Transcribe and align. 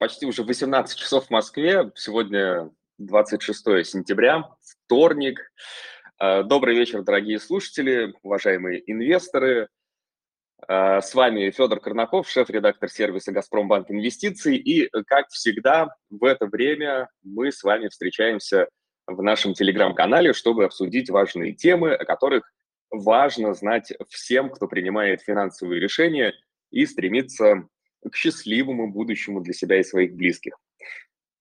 почти 0.00 0.24
уже 0.26 0.42
18 0.42 0.98
часов 0.98 1.26
в 1.26 1.30
Москве. 1.30 1.92
Сегодня 1.94 2.70
26 2.96 3.86
сентября, 3.86 4.48
вторник. 4.62 5.52
Э, 6.18 6.42
добрый 6.42 6.74
вечер, 6.74 7.02
дорогие 7.02 7.38
слушатели, 7.38 8.14
уважаемые 8.22 8.82
инвесторы. 8.90 9.68
Э, 10.66 11.02
с 11.02 11.14
вами 11.14 11.50
Федор 11.50 11.80
Корнаков, 11.80 12.30
шеф-редактор 12.30 12.88
сервиса 12.88 13.30
«Газпромбанк 13.30 13.90
Инвестиций». 13.90 14.56
И, 14.56 14.88
как 15.06 15.28
всегда, 15.28 15.94
в 16.08 16.24
это 16.24 16.46
время 16.46 17.10
мы 17.22 17.52
с 17.52 17.62
вами 17.62 17.88
встречаемся 17.88 18.70
в 19.06 19.22
нашем 19.22 19.52
телеграм-канале, 19.52 20.32
чтобы 20.32 20.64
обсудить 20.64 21.10
важные 21.10 21.52
темы, 21.52 21.92
о 21.92 22.06
которых 22.06 22.50
важно 22.90 23.52
знать 23.52 23.92
всем, 24.08 24.48
кто 24.48 24.66
принимает 24.66 25.20
финансовые 25.20 25.78
решения 25.78 26.32
и 26.70 26.86
стремится 26.86 27.68
к 28.08 28.14
счастливому 28.14 28.90
будущему 28.90 29.40
для 29.40 29.52
себя 29.52 29.80
и 29.80 29.84
своих 29.84 30.14
близких. 30.14 30.54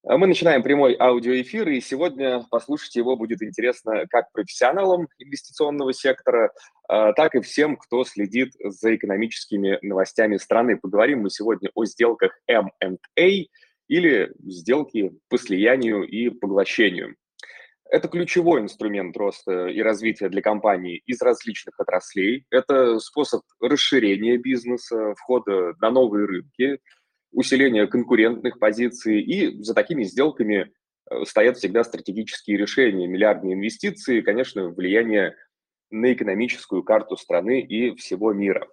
А 0.04 0.18
мы 0.18 0.28
начинаем 0.28 0.63
прямой 0.63 0.95
аудиоэфир, 0.98 1.67
и 1.70 1.81
сегодня 1.81 2.45
послушать 2.50 2.95
его 2.95 3.17
будет 3.17 3.44
интересно 3.44 4.08
как 4.09 4.31
профессионалам 4.31 5.09
инвестиционного 5.17 5.94
сектора, 5.94 6.52
а, 6.88 7.12
так 7.14 7.36
и 7.36 7.41
всем, 7.41 7.76
кто 7.76 8.05
следит 8.05 8.53
за 8.59 8.95
экономическими 8.95 9.77
новостями 9.81 10.38
страны. 10.38 10.77
Поговорим 10.77 11.23
мы 11.23 11.30
сегодня 11.30 11.70
о 11.76 11.84
сделках 11.84 12.31
M&A 12.48 13.30
или 13.89 14.31
сделки 14.45 15.12
по 15.28 15.38
слиянию 15.38 16.03
и 16.03 16.30
поглощению. 16.30 17.16
Это 17.89 18.07
ключевой 18.07 18.61
инструмент 18.61 19.17
роста 19.17 19.67
и 19.67 19.81
развития 19.81 20.30
для 20.30 20.43
компаний 20.43 21.02
из 21.07 21.21
различных 21.21 21.80
отраслей. 21.80 22.45
Это 22.52 22.99
способ 22.99 23.41
расширения 23.59 24.38
бизнеса, 24.38 25.16
входа 25.17 25.73
на 25.81 25.89
новые 25.89 26.27
рынки, 26.27 26.80
усиления 27.31 27.88
конкурентных 27.88 28.59
позиций. 28.59 29.21
И 29.21 29.63
за 29.63 29.73
такими 29.73 30.03
сделками 30.03 30.71
э, 31.09 31.25
стоят 31.25 31.57
всегда 31.57 31.83
стратегические 31.83 32.58
решения, 32.58 33.08
миллиардные 33.08 33.55
инвестиции, 33.55 34.21
конечно, 34.21 34.69
влияние 34.69 35.36
на 35.89 36.14
экономическую 36.14 36.83
карту 36.83 37.17
страны 37.17 37.61
и 37.61 37.95
всего 37.95 38.33
мира. 38.33 38.67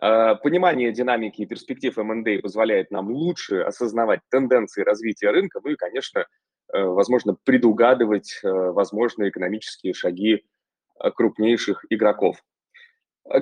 А, 0.00 0.34
понимание 0.36 0.92
динамики 0.92 1.42
и 1.42 1.46
перспектив 1.46 1.96
M&A 1.96 2.40
позволяет 2.40 2.90
нам 2.90 3.10
лучше 3.10 3.60
осознавать 3.60 4.20
тенденции 4.30 4.82
развития 4.82 5.30
рынка, 5.30 5.60
ну 5.64 5.70
и, 5.70 5.76
конечно, 5.76 6.26
возможно, 6.72 7.36
предугадывать 7.44 8.40
э, 8.42 8.48
возможные 8.48 9.30
экономические 9.30 9.94
шаги 9.94 10.44
э, 11.02 11.10
крупнейших 11.10 11.84
игроков. 11.88 12.42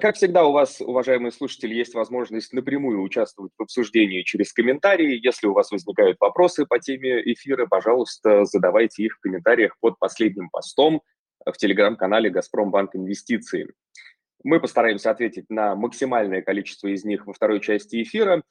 Как 0.00 0.16
всегда, 0.16 0.44
у 0.44 0.52
вас, 0.52 0.80
уважаемые 0.80 1.30
слушатели, 1.30 1.72
есть 1.72 1.94
возможность 1.94 2.52
напрямую 2.52 3.02
участвовать 3.02 3.52
в 3.56 3.62
обсуждении 3.62 4.22
через 4.22 4.52
комментарии. 4.52 5.20
Если 5.24 5.46
у 5.46 5.52
вас 5.52 5.70
возникают 5.70 6.18
вопросы 6.18 6.66
по 6.66 6.80
теме 6.80 7.20
эфира, 7.32 7.66
пожалуйста, 7.66 8.44
задавайте 8.44 9.04
их 9.04 9.14
в 9.14 9.20
комментариях 9.20 9.76
под 9.78 9.96
последним 10.00 10.50
постом 10.50 11.02
в 11.44 11.52
телеграм-канале 11.52 12.30
«Газпромбанк 12.30 12.96
Инвестиции». 12.96 13.72
Мы 14.42 14.58
постараемся 14.58 15.12
ответить 15.12 15.50
на 15.50 15.76
максимальное 15.76 16.42
количество 16.42 16.88
из 16.88 17.04
них 17.04 17.26
во 17.26 17.32
второй 17.32 17.60
части 17.60 18.02
эфира. 18.02 18.42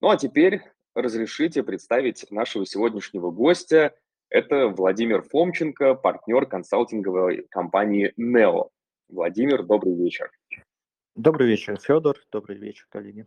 Ну 0.00 0.10
а 0.10 0.16
теперь 0.16 0.60
разрешите 0.94 1.62
представить 1.62 2.26
нашего 2.30 2.66
сегодняшнего 2.66 3.30
гостя– 3.30 3.94
это 4.30 4.68
Владимир 4.68 5.22
Фомченко, 5.22 5.94
партнер 5.94 6.46
консалтинговой 6.46 7.46
компании 7.50 8.14
NEO. 8.18 8.70
Владимир, 9.08 9.64
добрый 9.64 9.94
вечер. 9.94 10.30
Добрый 11.16 11.48
вечер, 11.48 11.78
Федор. 11.78 12.16
Добрый 12.30 12.56
вечер, 12.56 12.86
коллеги. 12.88 13.26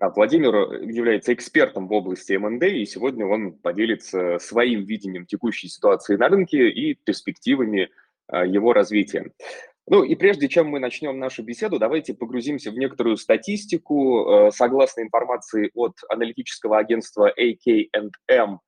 А 0.00 0.10
Владимир 0.10 0.82
является 0.82 1.32
экспертом 1.32 1.86
в 1.86 1.92
области 1.92 2.32
МНД, 2.32 2.64
и 2.64 2.84
сегодня 2.86 3.26
он 3.26 3.52
поделится 3.52 4.38
своим 4.38 4.84
видением 4.84 5.26
текущей 5.26 5.68
ситуации 5.68 6.16
на 6.16 6.28
рынке 6.28 6.68
и 6.70 6.94
перспективами 6.94 7.90
а, 8.26 8.44
его 8.44 8.72
развития. 8.72 9.30
Ну 9.86 10.02
и 10.02 10.14
прежде 10.14 10.48
чем 10.48 10.68
мы 10.68 10.80
начнем 10.80 11.18
нашу 11.18 11.42
беседу, 11.42 11.78
давайте 11.78 12.14
погрузимся 12.14 12.70
в 12.70 12.78
некоторую 12.78 13.18
статистику. 13.18 14.26
А, 14.26 14.50
согласно 14.50 15.02
информации 15.02 15.70
от 15.74 15.96
аналитического 16.08 16.78
агентства 16.78 17.32
AKM, 17.38 18.58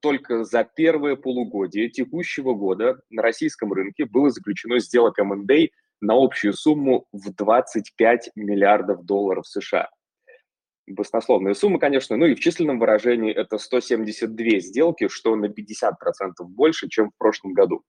только 0.00 0.44
за 0.44 0.64
первое 0.64 1.16
полугодие 1.16 1.88
текущего 1.88 2.54
года 2.54 3.00
на 3.10 3.22
российском 3.22 3.72
рынке 3.72 4.04
было 4.04 4.30
заключено 4.30 4.78
сделок 4.78 5.18
M&A 5.18 5.68
на 6.00 6.14
общую 6.14 6.52
сумму 6.52 7.06
в 7.12 7.32
25 7.34 8.30
миллиардов 8.34 9.04
долларов 9.04 9.46
США. 9.46 9.88
Баснословная 10.86 11.54
сумма, 11.54 11.78
конечно, 11.78 12.16
ну 12.16 12.26
и 12.26 12.34
в 12.34 12.40
численном 12.40 12.78
выражении 12.78 13.32
это 13.32 13.58
172 13.58 14.60
сделки, 14.60 15.08
что 15.08 15.36
на 15.36 15.46
50% 15.46 15.90
больше, 16.40 16.88
чем 16.88 17.10
в 17.10 17.16
прошлом 17.18 17.52
году. 17.52 17.82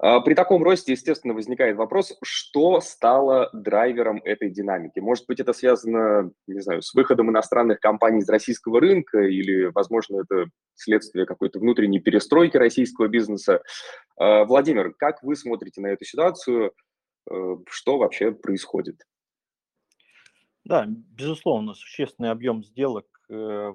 А, 0.00 0.20
при 0.20 0.34
таком 0.34 0.62
росте, 0.62 0.92
естественно, 0.92 1.34
возникает 1.34 1.76
вопрос, 1.76 2.16
что 2.22 2.80
стало 2.80 3.50
драйвером 3.52 4.20
этой 4.24 4.50
динамики. 4.50 5.00
Может 5.00 5.26
быть, 5.26 5.40
это 5.40 5.52
связано, 5.52 6.30
не 6.46 6.60
знаю, 6.60 6.82
с 6.82 6.94
выходом 6.94 7.30
иностранных 7.30 7.80
компаний 7.80 8.20
из 8.20 8.28
российского 8.28 8.80
рынка 8.80 9.18
или, 9.20 9.70
возможно, 9.74 10.22
это 10.22 10.46
следствие 10.74 11.26
какой-то 11.26 11.58
внутренней 11.58 11.98
перестройки 11.98 12.56
российского 12.56 13.08
бизнеса. 13.08 13.62
А, 14.16 14.44
Владимир, 14.44 14.94
как 14.94 15.22
вы 15.22 15.34
смотрите 15.34 15.80
на 15.80 15.88
эту 15.88 16.04
ситуацию? 16.04 16.72
Э, 17.30 17.56
что 17.68 17.98
вообще 17.98 18.32
происходит? 18.32 19.02
Да, 20.64 20.86
безусловно, 20.86 21.74
существенный 21.74 22.30
объем 22.30 22.62
сделок 22.62 23.06
э, 23.28 23.34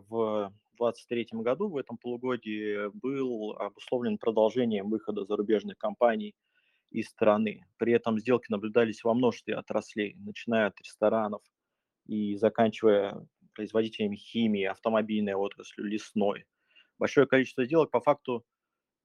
в 0.10 0.54
2023 0.92 1.42
году, 1.42 1.70
в 1.70 1.78
этом 1.78 1.98
полугодии, 1.98 2.90
был 2.98 3.52
обусловлен 3.54 4.18
продолжением 4.18 4.90
выхода 4.90 5.26
зарубежных 5.26 5.78
компаний 5.78 6.36
из 6.92 7.08
страны. 7.08 7.66
При 7.78 7.94
этом 7.94 8.20
сделки 8.20 8.46
наблюдались 8.50 9.04
во 9.04 9.14
множестве 9.14 9.56
отраслей, 9.56 10.16
начиная 10.20 10.68
от 10.68 10.80
ресторанов 10.80 11.42
и 12.06 12.36
заканчивая 12.36 13.26
производителями 13.54 14.16
химии, 14.16 14.64
автомобильной 14.64 15.34
отраслью, 15.34 15.86
лесной. 15.88 16.46
Большое 17.00 17.28
количество 17.28 17.66
сделок 17.66 17.92
по 17.92 18.02
факту 18.02 18.46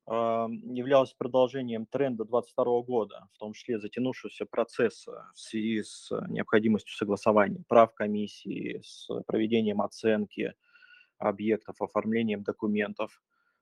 э, 0.07 0.13
являлось 0.13 1.13
продолжением 1.15 1.87
тренда 1.87 2.25
2022 2.25 2.83
года, 2.83 3.29
в 3.35 3.39
том 3.39 3.53
числе 3.53 3.79
затянувшегося 3.79 4.47
процесса 4.47 5.31
в 5.35 5.41
связи 5.41 5.83
с 5.83 6.11
необходимостью 6.29 6.95
согласования 6.95 7.63
прав 7.69 7.95
комиссии, 7.95 8.81
с 8.83 9.09
проведением 9.27 9.81
оценки, 9.81 10.55
объектов, 11.19 11.81
оформлением 11.81 12.43
документов. 12.43 13.21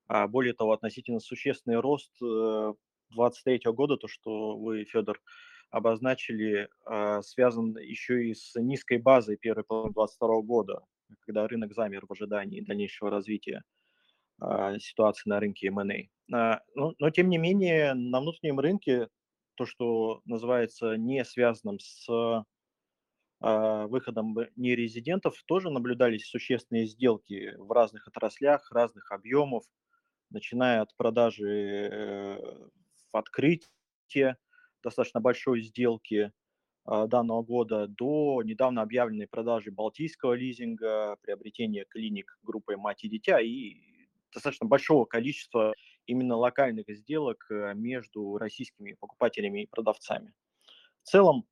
А 0.09 0.29
более 0.29 0.55
того, 0.55 0.73
относительно 0.73 1.21
существенный 1.21 1.81
рост 1.81 2.13
2023 2.21 3.61
э, 3.65 3.73
года, 3.73 3.97
то, 3.97 4.09
что 4.09 4.57
вы, 4.57 4.85
Федор, 4.85 5.21
обозначили, 5.71 6.69
а, 6.85 7.23
связан 7.23 7.77
еще 7.79 8.29
и 8.29 8.35
с 8.35 8.55
низкой 8.55 8.99
базой 8.99 9.37
первой 9.37 9.65
половины 9.65 9.95
2022 9.95 10.43
года, 10.43 10.81
когда 11.21 11.47
рынок 11.49 11.75
замер 11.75 12.07
в 12.07 12.13
ожидании 12.13 12.61
дальнейшего 12.61 13.11
развития 13.11 13.63
а, 14.41 14.79
ситуации 14.79 15.29
на 15.29 15.41
рынке 15.41 15.69
M&A. 15.69 16.09
Но, 16.29 16.95
но, 16.99 17.11
тем 17.11 17.29
не 17.29 17.39
менее, 17.39 17.95
на 17.95 18.21
внутреннем 18.21 18.61
рынке 18.61 19.09
то, 19.57 19.67
что 19.67 20.21
называется 20.25 20.97
не 20.97 21.25
связанным 21.25 21.79
с 21.79 22.07
выходом 23.41 24.35
нерезидентов 24.57 25.43
тоже 25.47 25.71
наблюдались 25.71 26.27
существенные 26.27 26.87
сделки 26.87 27.55
в 27.59 27.71
разных 27.71 28.09
отраслях, 28.09 28.71
разных 28.73 29.13
объемов, 29.13 29.65
начиная 30.31 30.83
от 30.83 30.95
продажи 30.97 31.49
э, 31.49 32.69
в 33.13 33.17
открытие 33.17 34.37
достаточно 34.83 35.21
большой 35.21 35.63
сделки 35.63 36.33
а, 36.85 37.07
данного 37.07 37.43
года 37.43 37.89
до 37.89 38.43
недавно 38.45 38.83
объявленной 38.83 39.27
продажи 39.27 39.73
балтийского 39.73 40.35
лизинга, 40.35 41.17
приобретения 41.23 41.85
клиник 41.85 42.39
группой 42.43 42.77
«Мать 42.77 43.03
и 43.05 43.09
дитя» 43.09 43.41
и 43.41 43.75
достаточно 44.33 44.67
большого 44.67 45.05
количества 45.05 45.75
именно 46.07 46.37
локальных 46.37 46.87
сделок 46.89 47.47
э, 47.51 47.75
между 47.75 48.39
российскими 48.39 48.93
покупателями 48.93 49.63
и 49.63 49.67
продавцами. 49.67 50.33
В 51.03 51.09
целом, 51.09 51.47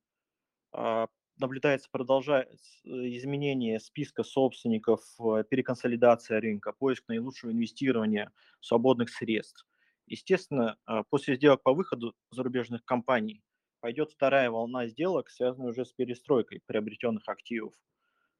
а, 0.71 1.07
наблюдается 1.37 1.89
продолжается 1.91 2.79
э, 2.85 2.89
изменение 3.17 3.79
списка 3.79 4.23
собственников, 4.23 5.01
э, 5.19 5.43
переконсолидация 5.49 6.39
рынка, 6.39 6.71
поиск 6.73 7.07
наилучшего 7.07 7.51
инвестирования 7.51 8.31
свободных 8.61 9.09
средств. 9.09 9.65
Естественно, 10.07 10.77
а, 10.85 11.03
после 11.03 11.35
сделок 11.35 11.63
по 11.63 11.73
выходу 11.73 12.13
зарубежных 12.29 12.85
компаний 12.85 13.43
пойдет 13.79 14.11
вторая 14.11 14.51
волна 14.51 14.87
сделок, 14.87 15.29
связанная 15.29 15.69
уже 15.69 15.85
с 15.85 15.93
перестройкой 15.93 16.61
приобретенных 16.65 17.27
активов, 17.27 17.73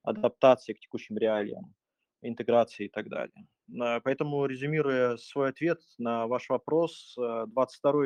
адаптацией 0.03 0.77
к 0.77 0.80
текущим 0.80 1.18
реалиям, 1.18 1.74
интеграцией 2.21 2.88
и 2.88 2.92
так 2.92 3.09
далее. 3.09 3.47
Поэтому, 4.03 4.45
резюмируя 4.45 5.18
свой 5.18 5.50
ответ 5.50 5.81
на 5.97 6.27
ваш 6.27 6.50
вопрос, 6.50 7.15
22 7.18 8.06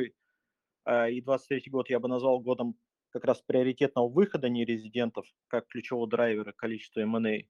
э, 0.85 1.11
и 1.11 1.21
23 1.21 1.69
год 1.69 1.89
я 1.89 1.99
бы 1.99 2.07
назвал 2.07 2.39
годом 2.39 2.75
как 3.11 3.25
раз 3.25 3.41
приоритетного 3.41 4.07
выхода 4.09 4.49
нерезидентов 4.49 5.25
как 5.47 5.67
ключевого 5.67 6.07
драйвера 6.07 6.51
количества 6.53 7.01
M&A. 7.01 7.43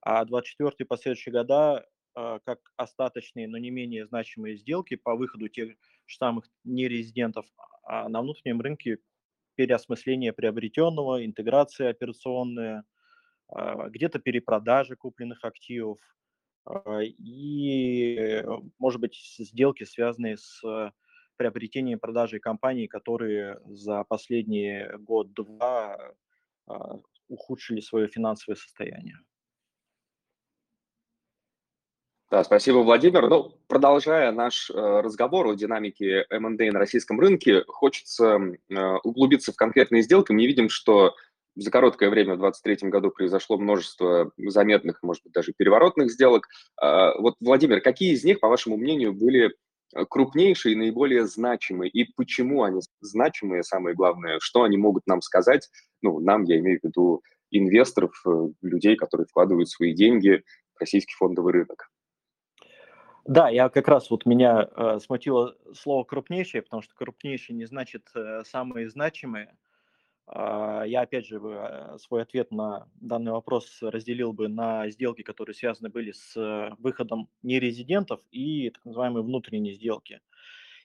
а 0.00 0.24
24 0.24 0.76
и 0.78 0.84
последующие 0.84 1.32
года 1.32 1.86
а, 2.14 2.40
как 2.40 2.60
остаточные, 2.76 3.48
но 3.48 3.58
не 3.58 3.70
менее 3.70 4.06
значимые 4.06 4.56
сделки 4.56 4.96
по 4.96 5.14
выходу 5.16 5.48
тех 5.48 5.70
же 6.06 6.16
самых 6.16 6.46
нерезидентов 6.64 7.46
а 7.84 8.08
на 8.08 8.20
внутреннем 8.22 8.60
рынке 8.60 8.98
переосмысление 9.56 10.32
приобретенного, 10.32 11.24
интеграция 11.24 11.90
операционная, 11.90 12.84
а, 13.48 13.88
где-то 13.88 14.18
перепродажа 14.18 14.96
купленных 14.96 15.44
активов 15.44 15.98
и, 17.00 18.44
может 18.78 19.00
быть, 19.00 19.16
сделки, 19.38 19.84
связанные 19.84 20.36
с 20.36 20.62
приобретением 21.38 21.96
и 21.96 22.00
продажей 22.00 22.40
компаний, 22.40 22.88
которые 22.88 23.60
за 23.66 24.04
последние 24.04 24.98
год-два 24.98 26.14
ухудшили 27.28 27.80
свое 27.80 28.08
финансовое 28.08 28.56
состояние. 28.56 29.16
Да, 32.30 32.44
спасибо, 32.44 32.78
Владимир. 32.78 33.26
Ну, 33.30 33.54
продолжая 33.68 34.32
наш 34.32 34.68
э, 34.68 34.74
разговор 34.74 35.46
о 35.46 35.54
динамике 35.54 36.26
M&A 36.28 36.70
на 36.72 36.78
российском 36.78 37.18
рынке, 37.18 37.64
хочется 37.66 38.38
э, 38.68 38.96
углубиться 39.02 39.50
в 39.50 39.56
конкретные 39.56 40.02
сделки. 40.02 40.32
Мы 40.32 40.46
видим, 40.46 40.68
что 40.68 41.14
за 41.56 41.70
короткое 41.70 42.10
время 42.10 42.34
в 42.34 42.40
2023 42.40 42.90
году 42.90 43.10
произошло 43.10 43.56
множество 43.56 44.30
заметных, 44.36 45.02
может 45.02 45.22
быть, 45.24 45.32
даже 45.32 45.54
переворотных 45.56 46.10
сделок. 46.10 46.48
Э, 46.82 47.18
вот, 47.18 47.36
Владимир, 47.40 47.80
какие 47.80 48.12
из 48.12 48.22
них, 48.24 48.40
по 48.40 48.48
вашему 48.48 48.76
мнению, 48.76 49.14
были 49.14 49.54
крупнейшие 50.08 50.74
и 50.74 50.76
наиболее 50.76 51.26
значимые, 51.26 51.90
и 51.90 52.04
почему 52.12 52.62
они 52.62 52.80
значимые, 53.00 53.62
самое 53.62 53.94
главное, 53.94 54.38
что 54.40 54.62
они 54.62 54.76
могут 54.76 55.06
нам 55.06 55.22
сказать, 55.22 55.68
ну, 56.02 56.20
нам, 56.20 56.44
я 56.44 56.58
имею 56.58 56.80
в 56.80 56.84
виду 56.84 57.22
инвесторов, 57.50 58.12
э, 58.26 58.48
людей, 58.62 58.96
которые 58.96 59.26
вкладывают 59.26 59.68
свои 59.68 59.94
деньги 59.94 60.42
в 60.74 60.80
российский 60.80 61.14
фондовый 61.14 61.52
рынок. 61.52 61.90
Да, 63.24 63.50
я 63.50 63.68
как 63.68 63.88
раз 63.88 64.10
вот 64.10 64.24
меня 64.24 64.68
э, 64.74 64.98
смутило 65.00 65.54
слово 65.74 66.04
крупнейшие, 66.04 66.62
потому 66.62 66.82
что 66.82 66.94
крупнейшие 66.94 67.56
не 67.56 67.66
значит 67.66 68.08
э, 68.14 68.42
самые 68.44 68.88
значимые. 68.88 69.54
Э, 70.34 70.82
я 70.86 71.02
опять 71.02 71.26
же 71.26 71.40
э, 71.42 71.98
свой 71.98 72.22
ответ 72.22 72.50
на 72.50 72.88
данный 72.94 73.32
вопрос 73.32 73.78
разделил 73.82 74.32
бы 74.32 74.48
на 74.48 74.88
сделки, 74.90 75.22
которые 75.22 75.54
связаны 75.54 75.88
были 75.88 76.12
с 76.12 76.36
э, 76.36 76.74
выходом 76.78 77.28
нерезидентов 77.42 78.20
и 78.30 78.70
так 78.70 78.84
называемые 78.84 79.24
внутренние 79.24 79.74
сделки. 79.74 80.20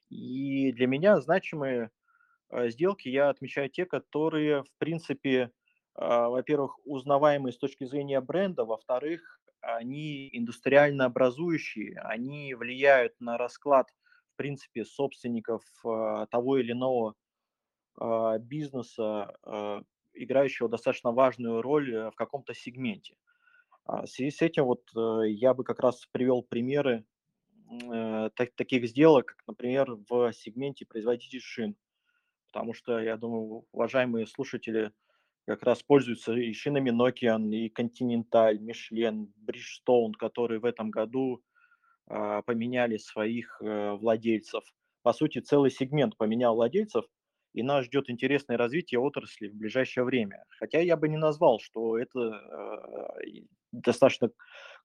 И 0.10 0.72
для 0.74 0.88
меня 0.88 1.20
значимые 1.22 1.92
э, 2.52 2.70
сделки 2.70 3.10
я 3.10 3.30
отмечаю 3.30 3.70
те, 3.70 3.86
которые 3.86 4.64
в 4.64 4.72
принципе, 4.80 5.40
э, 5.42 5.50
во-первых, 5.96 6.80
узнаваемые 6.86 7.54
с 7.54 7.58
точки 7.58 7.86
зрения 7.86 8.22
бренда, 8.22 8.66
во-вторых, 8.66 9.42
они 9.62 10.30
индустриально 10.34 11.06
образующие, 11.06 11.98
они 12.00 12.54
влияют 12.56 13.14
на 13.22 13.38
расклад, 13.38 13.90
в 14.34 14.38
принципе, 14.38 14.84
собственников 14.84 15.64
того 15.84 16.58
или 16.58 16.74
иного 16.74 17.16
бизнеса, 18.40 19.36
э, 19.46 19.82
играющего 20.14 20.70
достаточно 20.70 21.12
важную 21.12 21.62
роль 21.62 22.10
в 22.10 22.16
каком-то 22.16 22.54
сегменте. 22.54 23.16
А 23.86 24.06
в 24.06 24.08
связи 24.08 24.32
с 24.32 24.42
этим 24.42 24.66
вот 24.66 24.84
я 25.26 25.54
бы 25.54 25.64
как 25.64 25.80
раз 25.80 26.08
привел 26.12 26.42
примеры 26.44 27.06
так, 28.36 28.54
таких 28.56 28.88
сделок, 28.88 29.28
как, 29.28 29.48
например, 29.48 29.98
в 30.10 30.32
сегменте 30.34 30.86
производителей 30.86 31.42
шин. 31.42 31.76
Потому 32.48 32.74
что, 32.74 33.00
я 33.00 33.18
думаю, 33.18 33.66
уважаемые 33.72 34.28
слушатели 34.28 34.92
как 35.46 35.64
раз 35.64 35.84
пользуются 35.84 36.34
и 36.34 36.54
шинами 36.54 36.92
Nokian, 36.92 37.50
и 37.52 37.70
Continental, 37.70 38.58
Michelin, 38.60 39.28
Bridgestone, 39.46 40.14
которые 40.14 40.60
в 40.60 40.66
этом 40.66 40.90
году 40.90 41.44
а, 42.08 42.42
поменяли 42.44 42.98
своих 42.98 43.62
а, 43.62 43.96
владельцев. 43.96 44.64
По 45.02 45.14
сути, 45.14 45.40
целый 45.40 45.72
сегмент 45.72 46.16
поменял 46.16 46.56
владельцев, 46.56 47.06
и 47.54 47.64
нас 47.64 47.86
ждет 47.86 48.10
интересное 48.10 48.58
развитие 48.58 49.00
отрасли 49.00 49.48
в 49.48 49.56
ближайшее 49.56 50.04
время. 50.04 50.44
Хотя 50.60 50.80
я 50.80 50.98
бы 50.98 51.08
не 51.08 51.18
назвал, 51.18 51.60
что 51.60 51.98
это 51.98 52.20
а, 52.20 53.18
достаточно 53.72 54.32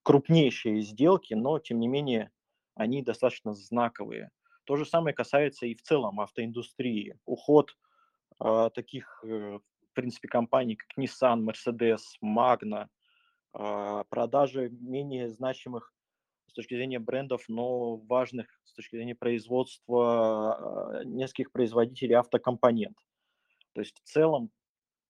крупнейшие 0.03 0.83
сделки, 0.83 1.35
но, 1.35 1.59
тем 1.59 1.81
не 1.81 1.89
менее, 1.89 2.31
они 2.75 3.03
достаточно 3.03 3.55
знаковые. 3.55 4.31
То 4.65 4.77
же 4.77 4.85
самое 4.85 5.15
касается 5.15 5.67
и 5.67 5.75
в 5.75 5.83
целом 5.83 6.21
автоиндустрии. 6.21 7.17
Уход 7.25 7.77
э, 8.39 8.71
таких 8.75 9.25
э, 9.25 9.59
принципе, 9.99 10.29
компаний, 10.29 10.77
как 10.77 10.97
Nissan, 10.97 11.45
Mercedes, 11.45 12.03
Magna, 12.25 12.87
а, 13.53 14.05
продажи 14.05 14.71
менее 14.71 15.29
значимых 15.29 15.93
с 16.49 16.53
точки 16.53 16.75
зрения 16.75 16.99
брендов, 16.99 17.45
но 17.49 17.97
важных 17.97 18.47
с 18.65 18.73
точки 18.73 18.97
зрения 18.97 19.15
производства 19.15 21.01
а, 21.01 21.05
нескольких 21.05 21.53
производителей 21.53 22.15
автокомпонент. 22.15 22.97
То 23.75 23.81
есть 23.81 23.97
в 24.03 24.09
целом, 24.09 24.51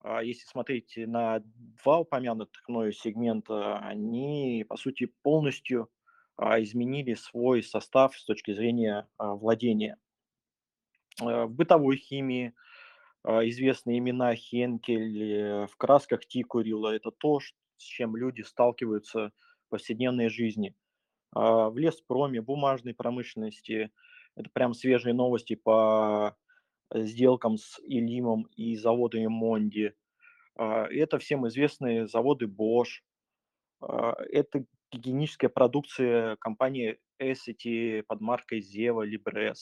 а, 0.00 0.23
если 0.23 0.46
смотреть 0.46 0.94
на 0.96 1.40
два 1.82 1.99
упомянутых 2.00 2.69
мною 2.69 2.93
сегмента, 2.93 3.79
они, 3.79 4.64
по 4.69 4.76
сути, 4.76 5.12
полностью 5.23 5.88
изменили 6.40 7.14
свой 7.14 7.64
состав 7.64 8.17
с 8.17 8.25
точки 8.25 8.55
зрения 8.55 9.08
владения. 9.19 9.96
В 11.19 11.49
бытовой 11.49 11.96
химии– 11.96 12.55
а, 13.25 13.46
известные 13.46 13.99
имена 13.99 14.34
Хенкель, 14.34 15.23
э, 15.23 15.67
в 15.67 15.76
красках 15.76 16.25
Тикурила. 16.26 16.94
Это 16.94 17.11
то, 17.11 17.41
с 17.41 17.82
чем 17.82 18.17
люди 18.17 18.43
сталкиваются 18.43 19.32
в 19.67 19.70
повседневной 19.70 20.29
жизни. 20.29 20.75
А, 21.32 21.69
в 21.70 21.78
леспроме, 21.78 22.40
бумажной 22.40 22.94
промышленности. 22.94 23.90
Это 24.36 24.50
прям 24.52 24.75
свежие 24.75 25.14
новости 25.14 25.54
по 25.54 26.36
сделкам 26.94 27.58
с 27.58 27.78
Илимом 27.80 28.44
и 28.56 28.76
заводами 28.76 29.26
Монди. 29.26 29.94
А, 30.56 30.86
это 30.86 31.19
всем 31.19 31.46
известные 31.48 32.06
заводы 32.06 32.46
Bosch. 32.46 33.02
Это 33.80 34.64
гигиеническая 34.90 35.48
продукция 35.48 36.36
компании 36.36 36.98
Essity 37.22 38.02
под 38.02 38.20
маркой 38.20 38.60
Zeva 38.60 39.06
Libres. 39.06 39.58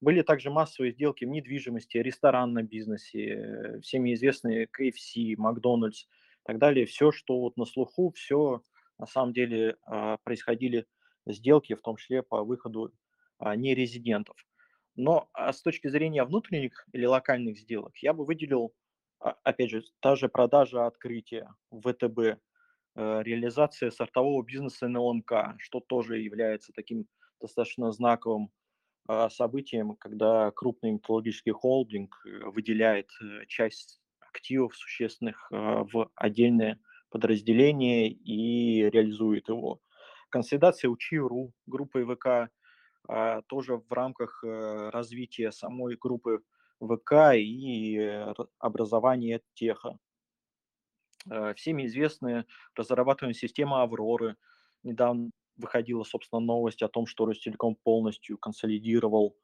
Были 0.00 0.22
также 0.22 0.50
массовые 0.50 0.92
сделки 0.92 1.24
в 1.24 1.28
недвижимости, 1.28 1.98
ресторанном 1.98 2.66
бизнесе, 2.66 3.78
всеми 3.82 4.14
известные 4.14 4.66
KFC, 4.66 5.34
Макдональдс 5.36 6.04
и 6.04 6.06
так 6.44 6.58
далее. 6.58 6.86
Все, 6.86 7.12
что 7.12 7.38
вот 7.38 7.56
на 7.56 7.64
слуху, 7.66 8.10
все 8.16 8.62
на 9.00 9.06
самом 9.06 9.32
деле 9.32 9.76
а, 9.86 10.18
происходили 10.18 10.86
сделки, 11.26 11.74
в 11.74 11.80
том 11.80 11.96
числе 11.96 12.22
по 12.22 12.44
выходу 12.44 12.92
а, 13.38 13.56
нерезидентов. 13.56 14.36
Но 14.94 15.28
а 15.32 15.52
с 15.52 15.62
точки 15.62 15.88
зрения 15.88 16.24
внутренних 16.24 16.86
или 16.92 17.06
локальных 17.06 17.58
сделок, 17.58 17.96
я 18.02 18.12
бы 18.12 18.26
выделил, 18.26 18.74
опять 19.18 19.70
же, 19.70 19.82
та 20.00 20.16
же 20.16 20.28
продажа 20.28 20.86
открытия 20.86 21.48
ВТБ, 21.72 22.18
э, 22.18 22.36
реализация 22.96 23.90
сортового 23.90 24.42
бизнеса 24.42 24.88
НЛМК, 24.88 25.56
что 25.58 25.80
тоже 25.80 26.18
является 26.18 26.72
таким 26.74 27.06
достаточно 27.40 27.90
знаковым 27.92 28.50
событием, 29.30 29.96
когда 29.96 30.50
крупный 30.50 30.92
металлургический 30.92 31.52
холдинг 31.52 32.14
э, 32.26 32.44
выделяет 32.50 33.10
э, 33.22 33.46
часть 33.46 34.00
активов 34.20 34.76
существенных 34.76 35.50
в 35.50 36.10
отдельное 36.14 36.78
подразделение 37.10 38.08
и 38.10 38.88
реализует 38.90 39.48
его. 39.48 39.80
Консолидация 40.30 40.90
УЧИ.ру, 40.90 41.52
группы 41.66 42.04
ВК, 42.04 42.50
а, 43.08 43.42
тоже 43.42 43.76
в 43.76 43.92
рамках 43.92 44.44
э, 44.44 44.90
развития 44.90 45.50
самой 45.50 45.96
группы 45.96 46.42
ВК 46.80 47.34
и 47.34 48.24
образования 48.58 49.42
теха. 49.54 49.98
Всеми 51.54 51.84
известная 51.84 52.46
разрабатываемая 52.74 53.34
система 53.34 53.82
Авроры. 53.82 54.36
Недавно 54.82 55.30
выходила, 55.60 56.04
собственно, 56.04 56.40
новость 56.40 56.82
о 56.82 56.88
том, 56.88 57.06
что 57.06 57.26
Ростелеком 57.26 57.76
полностью 57.76 58.38
консолидировал 58.38 59.36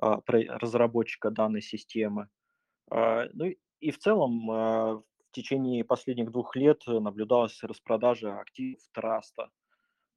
а, 0.00 0.20
разработчика 0.26 1.30
данной 1.30 1.62
системы. 1.62 2.28
А, 2.90 3.26
ну 3.32 3.46
и 3.80 3.90
в 3.90 3.98
целом 3.98 5.04
в 5.34 5.36
течение 5.36 5.82
последних 5.82 6.30
двух 6.30 6.54
лет 6.54 6.84
наблюдалась 6.86 7.60
распродажа 7.64 8.38
активов 8.38 8.78
Траста. 8.92 9.50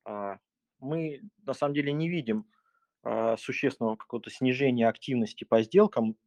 А, 0.05 0.37
мы 0.79 1.21
на 1.43 1.55
самом 1.55 1.73
деле 1.73 1.91
не 1.91 2.07
видим 2.07 2.45
а, 3.01 3.35
существенного 3.35 3.95
какого-то 3.95 4.29
снижения 4.29 4.87
активности 4.87 5.43
по 5.43 5.63
сделкам 5.63 6.17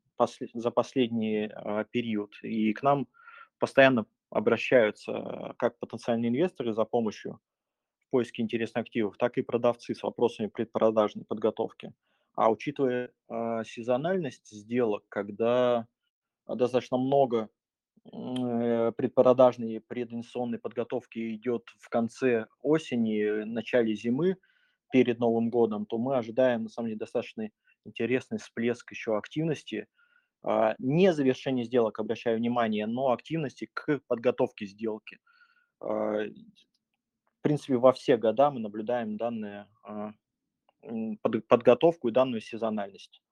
за 0.55 0.73
последний 0.73 1.49
а, 1.55 1.85
период, 1.85 2.35
и 2.43 2.73
к 2.73 2.83
нам 2.83 3.07
постоянно 3.61 4.07
обращаются 4.29 5.55
как 5.57 5.79
потенциальные 5.79 6.31
инвесторы 6.31 6.73
за 6.73 6.85
помощью 6.85 7.39
поиске 8.11 8.43
интересных 8.43 8.83
активов, 8.83 9.17
так 9.19 9.39
и 9.39 9.43
продавцы 9.43 9.95
с 9.95 10.03
вопросами 10.03 10.49
предпродажной 10.49 11.25
подготовки. 11.25 11.93
А 12.35 12.51
учитывая 12.51 13.13
э, 13.29 13.63
сезональность 13.65 14.51
сделок, 14.51 15.05
когда 15.09 15.87
достаточно 16.49 16.97
много 16.97 17.45
э, 17.45 17.60
предпродажной 18.05 19.81
прединвестиционной 19.87 20.59
подготовки 20.59 21.35
идет 21.35 21.65
в 21.79 21.89
конце 21.89 22.47
осени, 22.63 23.45
начале 23.45 23.95
зимы, 23.95 24.37
перед 24.91 25.19
Новым 25.19 25.51
годом, 25.51 25.87
то 25.87 25.99
мы 25.99 26.17
ожидаем, 26.17 26.65
на 26.65 26.69
самом 26.69 26.89
деле, 26.89 26.99
достаточно 26.99 27.49
интересный 27.85 28.39
всплеск 28.39 28.91
еще 28.91 29.17
активности. 29.17 29.87
А, 30.43 30.75
не 30.79 31.13
завершение 31.13 31.65
сделок, 31.65 31.99
обращаю 31.99 32.39
внимание, 32.39 32.87
но 32.87 33.13
активности 33.13 33.71
к 33.73 34.01
подготовке 34.07 34.67
сделки. 34.67 35.19
А, 35.81 36.25
в 36.25 37.43
принципе, 37.43 37.77
во 37.77 37.93
все 37.93 38.17
года 38.17 38.51
мы 38.51 38.61
наблюдаем 38.61 39.17
данную 39.17 39.67
а, 39.83 40.13
подготовку 41.23 42.09
и 42.09 42.13
данную 42.13 42.41
сезональность. 42.41 43.23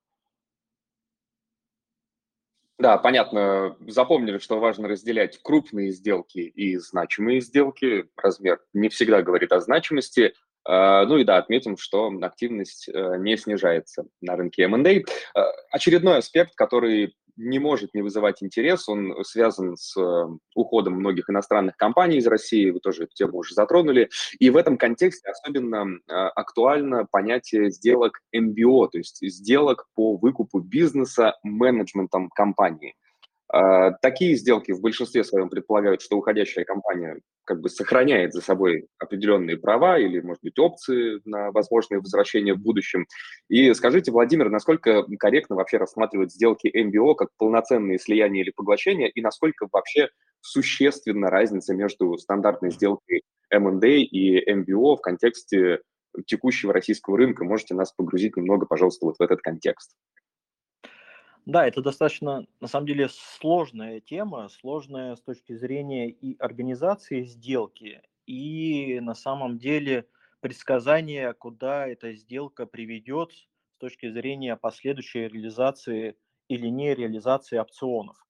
Да, 2.78 2.96
понятно. 2.96 3.76
Запомнили, 3.88 4.38
что 4.38 4.60
важно 4.60 4.86
разделять 4.86 5.40
крупные 5.42 5.90
сделки 5.90 6.38
и 6.38 6.76
значимые 6.76 7.40
сделки. 7.40 8.08
Размер 8.16 8.60
не 8.72 8.88
всегда 8.88 9.20
говорит 9.20 9.52
о 9.52 9.60
значимости. 9.60 10.32
А, 10.64 11.04
ну 11.06 11.16
и 11.16 11.24
да, 11.24 11.38
отметим, 11.38 11.76
что 11.76 12.12
активность 12.22 12.88
э, 12.88 13.16
не 13.18 13.36
снижается 13.36 14.04
на 14.20 14.36
рынке 14.36 14.62
M&A. 14.64 15.02
А, 15.34 15.50
очередной 15.72 16.18
аспект, 16.18 16.54
который 16.54 17.16
не 17.38 17.58
может 17.58 17.94
не 17.94 18.02
вызывать 18.02 18.42
интерес, 18.42 18.88
он 18.88 19.24
связан 19.24 19.76
с 19.76 19.96
э, 19.96 20.26
уходом 20.54 20.94
многих 20.94 21.30
иностранных 21.30 21.76
компаний 21.76 22.18
из 22.18 22.26
России, 22.26 22.70
вы 22.70 22.80
тоже 22.80 23.04
эту 23.04 23.14
тему 23.14 23.38
уже 23.38 23.54
затронули, 23.54 24.10
и 24.38 24.50
в 24.50 24.56
этом 24.56 24.76
контексте 24.76 25.30
особенно 25.30 25.86
а, 26.08 26.28
актуально 26.30 27.06
понятие 27.10 27.70
сделок 27.70 28.20
MBO, 28.34 28.88
то 28.90 28.98
есть 28.98 29.18
сделок 29.22 29.86
по 29.94 30.16
выкупу 30.16 30.60
бизнеса 30.60 31.36
менеджментом 31.42 32.28
компании– 32.30 32.94
такие 34.02 34.36
сделки 34.36 34.72
в 34.72 34.80
большинстве 34.80 35.24
своем 35.24 35.48
предполагают, 35.48 36.02
что 36.02 36.16
уходящая 36.16 36.64
компания 36.64 37.20
как 37.44 37.60
бы 37.62 37.70
сохраняет 37.70 38.34
за 38.34 38.42
собой 38.42 38.88
определенные 38.98 39.56
права 39.56 39.98
или, 39.98 40.20
может 40.20 40.42
быть, 40.42 40.58
опции 40.58 41.22
на 41.24 41.50
возможное 41.50 41.98
возвращение 41.98 42.52
в 42.52 42.60
будущем. 42.60 43.06
И 43.48 43.72
скажите, 43.72 44.12
Владимир, 44.12 44.50
насколько 44.50 45.04
корректно 45.18 45.56
вообще 45.56 45.78
рассматривать 45.78 46.30
сделки 46.30 46.70
МБО 46.74 47.14
как 47.14 47.28
полноценные 47.38 47.98
слияния 47.98 48.42
или 48.42 48.52
поглощения, 48.54 49.06
и 49.06 49.22
насколько 49.22 49.66
вообще 49.72 50.10
существенна 50.42 51.30
разница 51.30 51.74
между 51.74 52.18
стандартной 52.18 52.70
сделкой 52.70 53.22
M&A 53.50 53.88
и 53.88 54.52
MBO 54.52 54.96
в 54.96 55.00
контексте 55.00 55.80
текущего 56.26 56.74
российского 56.74 57.16
рынка? 57.16 57.44
Можете 57.44 57.74
нас 57.74 57.92
погрузить 57.92 58.36
немного, 58.36 58.66
пожалуйста, 58.66 59.06
вот 59.06 59.16
в 59.18 59.22
этот 59.22 59.40
контекст? 59.40 59.94
Да, 61.48 61.66
это 61.66 61.80
достаточно, 61.80 62.46
на 62.60 62.68
самом 62.68 62.86
деле, 62.86 63.08
сложная 63.08 64.00
тема, 64.00 64.48
сложная 64.50 65.16
с 65.16 65.22
точки 65.22 65.54
зрения 65.56 66.10
и 66.10 66.36
организации 66.38 67.22
сделки, 67.24 68.02
и 68.26 69.00
на 69.00 69.14
самом 69.14 69.58
деле 69.58 70.06
предсказания, 70.40 71.32
куда 71.32 71.86
эта 71.88 72.12
сделка 72.12 72.66
приведет 72.66 73.32
с 73.32 73.78
точки 73.78 74.10
зрения 74.10 74.56
последующей 74.56 75.20
реализации 75.28 76.16
или 76.48 76.66
не 76.68 76.94
реализации 76.94 77.56
опционов. 77.58 78.26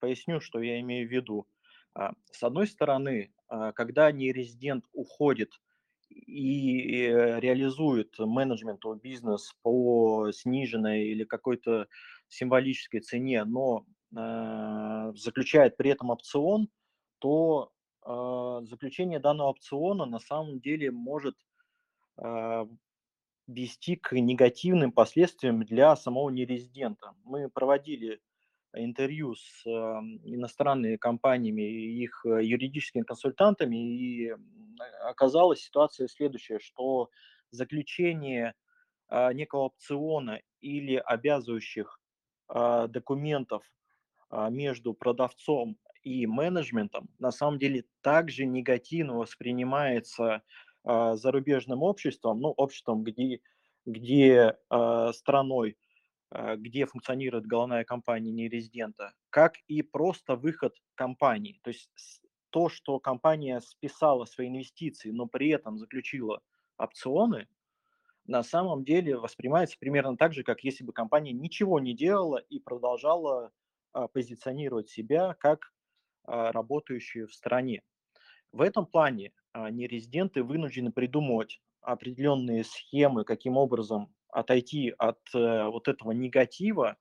Поясню, 0.00 0.40
что 0.40 0.60
я 0.62 0.80
имею 0.80 1.08
в 1.08 1.12
виду. 1.12 1.46
А, 1.94 2.12
с 2.32 2.42
одной 2.42 2.66
стороны, 2.66 3.34
а, 3.48 3.72
когда 3.72 4.10
нерезидент 4.12 4.86
уходит 4.92 5.60
и 6.10 7.06
э, 7.06 7.40
реализует 7.40 8.18
менеджменту 8.18 8.94
бизнес 8.94 9.54
по 9.62 10.30
сниженной 10.32 11.06
или 11.08 11.24
какой-то 11.24 11.88
символической 12.34 13.00
цене, 13.00 13.44
но 13.44 13.86
э, 14.16 15.12
заключает 15.16 15.76
при 15.76 15.90
этом 15.90 16.10
опцион, 16.10 16.68
то 17.18 17.70
э, 18.04 18.60
заключение 18.66 19.20
данного 19.20 19.48
опциона 19.50 20.04
на 20.06 20.18
самом 20.18 20.60
деле 20.60 20.90
может 20.90 21.36
э, 22.18 22.66
вести 23.46 23.96
к 23.96 24.12
негативным 24.12 24.92
последствиям 24.92 25.64
для 25.64 25.96
самого 25.96 26.30
нерезидента. 26.30 27.14
Мы 27.24 27.48
проводили 27.48 28.20
интервью 28.76 29.34
с 29.34 29.66
э, 29.66 29.70
иностранными 29.70 30.96
компаниями 30.96 31.62
и 31.62 32.02
их 32.02 32.24
э, 32.26 32.44
юридическими 32.44 33.02
консультантами, 33.02 33.76
и 33.76 34.34
оказалась 35.02 35.60
ситуация 35.60 36.08
следующая, 36.08 36.58
что 36.58 37.10
заключение 37.50 38.54
э, 39.08 39.32
некого 39.32 39.66
опциона 39.66 40.40
или 40.60 40.96
обязывающих 40.96 41.98
а, 41.98 42.03
документов 42.48 43.62
а, 44.34 44.50
между 44.50 44.94
продавцом 44.94 45.78
и 46.02 46.26
менеджментом 46.26 47.08
на 47.18 47.30
самом 47.30 47.58
деле 47.58 47.84
также 48.02 48.46
негативно 48.46 49.16
воспринимается 49.16 50.42
а, 50.82 51.16
зарубежным 51.16 51.82
обществом, 51.82 52.40
ну, 52.40 52.50
обществом, 52.50 53.04
где, 53.04 53.40
где 53.86 54.56
страной, 55.12 55.76
где 56.56 56.86
функционирует 56.86 57.46
головная 57.46 57.84
компания 57.84 58.32
нерезидента, 58.32 59.14
как 59.30 59.54
и 59.68 59.82
просто 59.82 60.34
выход 60.34 60.74
компании. 60.96 61.60
То 61.62 61.68
есть 61.70 61.90
то, 62.50 62.68
что 62.68 62.98
компания 62.98 63.60
списала 63.60 64.24
свои 64.24 64.48
инвестиции, 64.48 65.10
но 65.10 65.26
при 65.26 65.50
этом 65.50 65.78
заключила 65.78 66.40
опционы, 66.76 67.46
на 68.26 68.42
самом 68.42 68.84
деле 68.84 69.16
воспринимается 69.16 69.76
примерно 69.78 70.16
так 70.16 70.32
же, 70.32 70.42
как 70.42 70.64
если 70.64 70.84
бы 70.84 70.92
компания 70.92 71.32
ничего 71.32 71.78
не 71.78 71.94
делала 71.94 72.38
и 72.38 72.58
продолжала 72.58 73.52
а, 73.92 74.08
позиционировать 74.08 74.88
себя 74.88 75.34
как 75.34 75.72
а, 76.24 76.52
работающую 76.52 77.28
в 77.28 77.34
стране. 77.34 77.82
В 78.52 78.60
этом 78.60 78.86
плане 78.86 79.32
а, 79.52 79.70
нерезиденты 79.70 80.42
вынуждены 80.42 80.92
придумывать 80.92 81.60
определенные 81.80 82.64
схемы, 82.64 83.24
каким 83.24 83.56
образом 83.56 84.14
отойти 84.28 84.94
от 84.96 85.20
а, 85.34 85.68
вот 85.68 85.88
этого 85.88 86.12
негатива, 86.12 86.96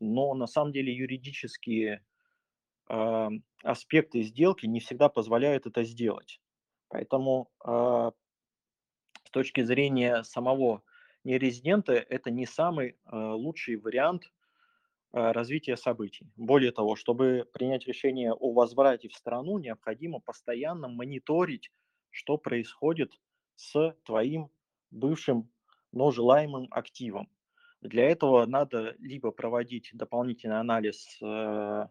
но 0.00 0.34
на 0.34 0.46
самом 0.46 0.72
деле 0.72 0.94
юридические 0.94 2.04
э, 2.88 3.28
аспекты 3.64 4.22
сделки 4.22 4.66
не 4.66 4.80
всегда 4.80 5.08
позволяют 5.08 5.66
это 5.66 5.82
сделать. 5.82 6.40
Поэтому 6.88 7.50
э, 7.66 8.10
с 9.28 9.30
точки 9.30 9.60
зрения 9.60 10.22
самого 10.24 10.82
нерезидента 11.22 11.92
это 11.92 12.30
не 12.30 12.46
самый 12.46 12.88
э, 12.88 12.94
лучший 13.12 13.76
вариант 13.76 14.32
э, 15.12 15.32
развития 15.32 15.76
событий. 15.76 16.32
Более 16.36 16.72
того, 16.72 16.96
чтобы 16.96 17.46
принять 17.52 17.86
решение 17.86 18.32
о 18.32 18.52
возврате 18.52 19.10
в 19.10 19.14
страну, 19.14 19.58
необходимо 19.58 20.20
постоянно 20.20 20.88
мониторить, 20.88 21.70
что 22.08 22.38
происходит 22.38 23.12
с 23.56 23.94
твоим 24.06 24.50
бывшим, 24.90 25.50
но 25.92 26.10
желаемым 26.10 26.66
активом. 26.70 27.28
Для 27.82 28.08
этого 28.08 28.46
надо 28.46 28.96
либо 28.98 29.30
проводить 29.30 29.90
дополнительный 29.92 30.58
анализ 30.58 31.18
э, 31.20 31.86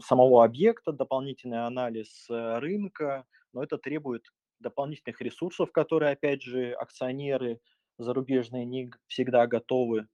самого 0.00 0.44
объекта, 0.44 0.92
дополнительный 0.92 1.66
анализ 1.66 2.26
рынка, 2.28 3.26
но 3.52 3.64
это 3.64 3.78
требует 3.78 4.30
дополнительных 4.64 5.20
ресурсов, 5.20 5.70
которые, 5.70 6.12
опять 6.12 6.42
же, 6.42 6.72
акционеры 6.72 7.60
зарубежные 7.98 8.64
не 8.64 8.90
всегда 9.06 9.46
готовы 9.46 10.08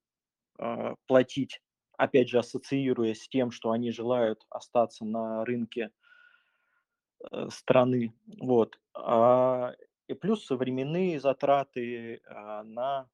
э, 0.58 0.94
платить, 1.06 1.62
опять 1.96 2.28
же, 2.28 2.38
ассоциируясь 2.38 3.22
с 3.22 3.28
тем, 3.28 3.50
что 3.50 3.70
они 3.70 3.90
желают 3.90 4.44
остаться 4.50 5.04
на 5.04 5.44
рынке 5.44 5.90
э, 7.30 7.48
страны. 7.50 8.12
Вот. 8.40 8.78
А, 8.94 9.74
и 10.08 10.14
плюс 10.14 10.44
современные 10.44 11.20
затраты 11.20 12.16
э, 12.16 12.62
на 12.62 13.08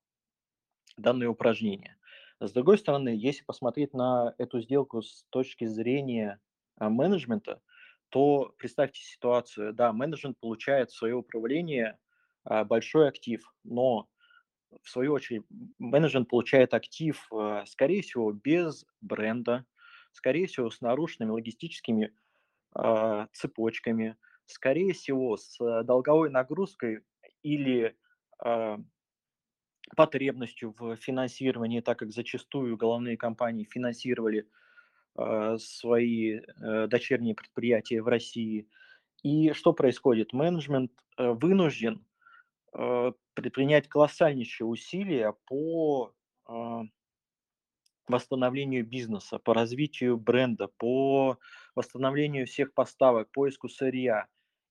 данные 0.97 1.29
упражнения. 1.29 1.97
С 2.41 2.53
другой 2.53 2.79
стороны, 2.79 3.11
если 3.11 3.45
посмотреть 3.45 3.95
на 3.95 4.35
эту 4.39 4.61
сделку 4.61 5.03
с 5.03 5.25
точки 5.31 5.65
зрения 5.67 6.41
менеджмента, 6.79 7.63
то 8.11 8.55
представьте 8.59 9.03
ситуацию, 9.03 9.73
да, 9.73 9.93
менеджмент 9.93 10.39
получает 10.39 10.91
в 10.91 10.97
свое 10.97 11.15
управление 11.15 11.99
а, 12.45 12.65
большой 12.65 13.09
актив, 13.09 13.43
но 13.65 14.09
в 14.83 14.89
свою 14.89 15.13
очередь 15.13 15.43
менеджмент 15.79 16.29
получает 16.29 16.75
актив, 16.75 17.27
а, 17.33 17.65
скорее 17.67 18.03
всего, 18.03 18.33
без 18.33 18.85
бренда, 19.01 19.65
скорее 20.13 20.47
всего, 20.47 20.71
с 20.71 20.81
нарушенными 20.81 21.31
логистическими 21.33 22.15
а, 22.75 23.29
цепочками, 23.33 24.17
скорее 24.47 24.93
всего, 24.93 25.37
с 25.37 25.59
долговой 25.83 26.31
нагрузкой 26.31 27.01
или 27.43 27.97
потребностью 29.97 30.75
в 30.79 30.97
финансировании, 30.97 31.81
так 31.81 32.01
как 32.01 32.11
зачастую 32.13 32.77
головные 32.77 33.17
компании 33.17 33.65
финансировали 33.65 34.49
свои 35.59 36.41
э, 36.41 36.87
дочерние 36.89 37.35
предприятия 37.35 38.03
в 38.03 38.09
России. 38.09 38.69
И 39.23 39.53
что 39.53 39.73
происходит? 39.73 40.33
Менеджмент 40.33 40.93
э, 41.17 41.31
вынужден 41.31 42.05
э, 42.73 43.13
предпринять 43.35 43.89
колоссальнейшие 43.89 44.67
усилия 44.67 45.35
по 45.47 46.13
а, 46.47 46.85
восстановлению 48.09 48.87
бизнеса, 48.87 49.39
по 49.39 49.53
развитию 49.53 50.17
бренда, 50.17 50.69
по 50.69 51.39
восстановлению 51.75 52.47
всех 52.47 52.73
поставок, 52.73 53.31
поиску 53.33 53.69
сырья. 53.69 54.27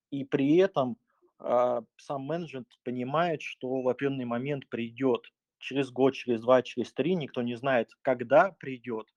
И 0.09 0.23
при 0.23 0.57
этом 0.57 0.97
а, 1.37 1.83
сам 1.97 2.23
менеджмент 2.23 2.67
понимает, 2.83 3.41
что 3.41 3.81
в 3.81 3.89
определенный 3.89 4.25
момент 4.25 4.67
придет 4.69 5.31
через 5.59 5.91
год, 5.91 6.13
через 6.13 6.41
два, 6.41 6.61
через 6.61 6.93
три, 6.93 7.15
никто 7.15 7.41
не 7.41 7.55
знает, 7.55 7.91
когда 8.01 8.51
придет, 8.51 9.07
а, 9.07 9.14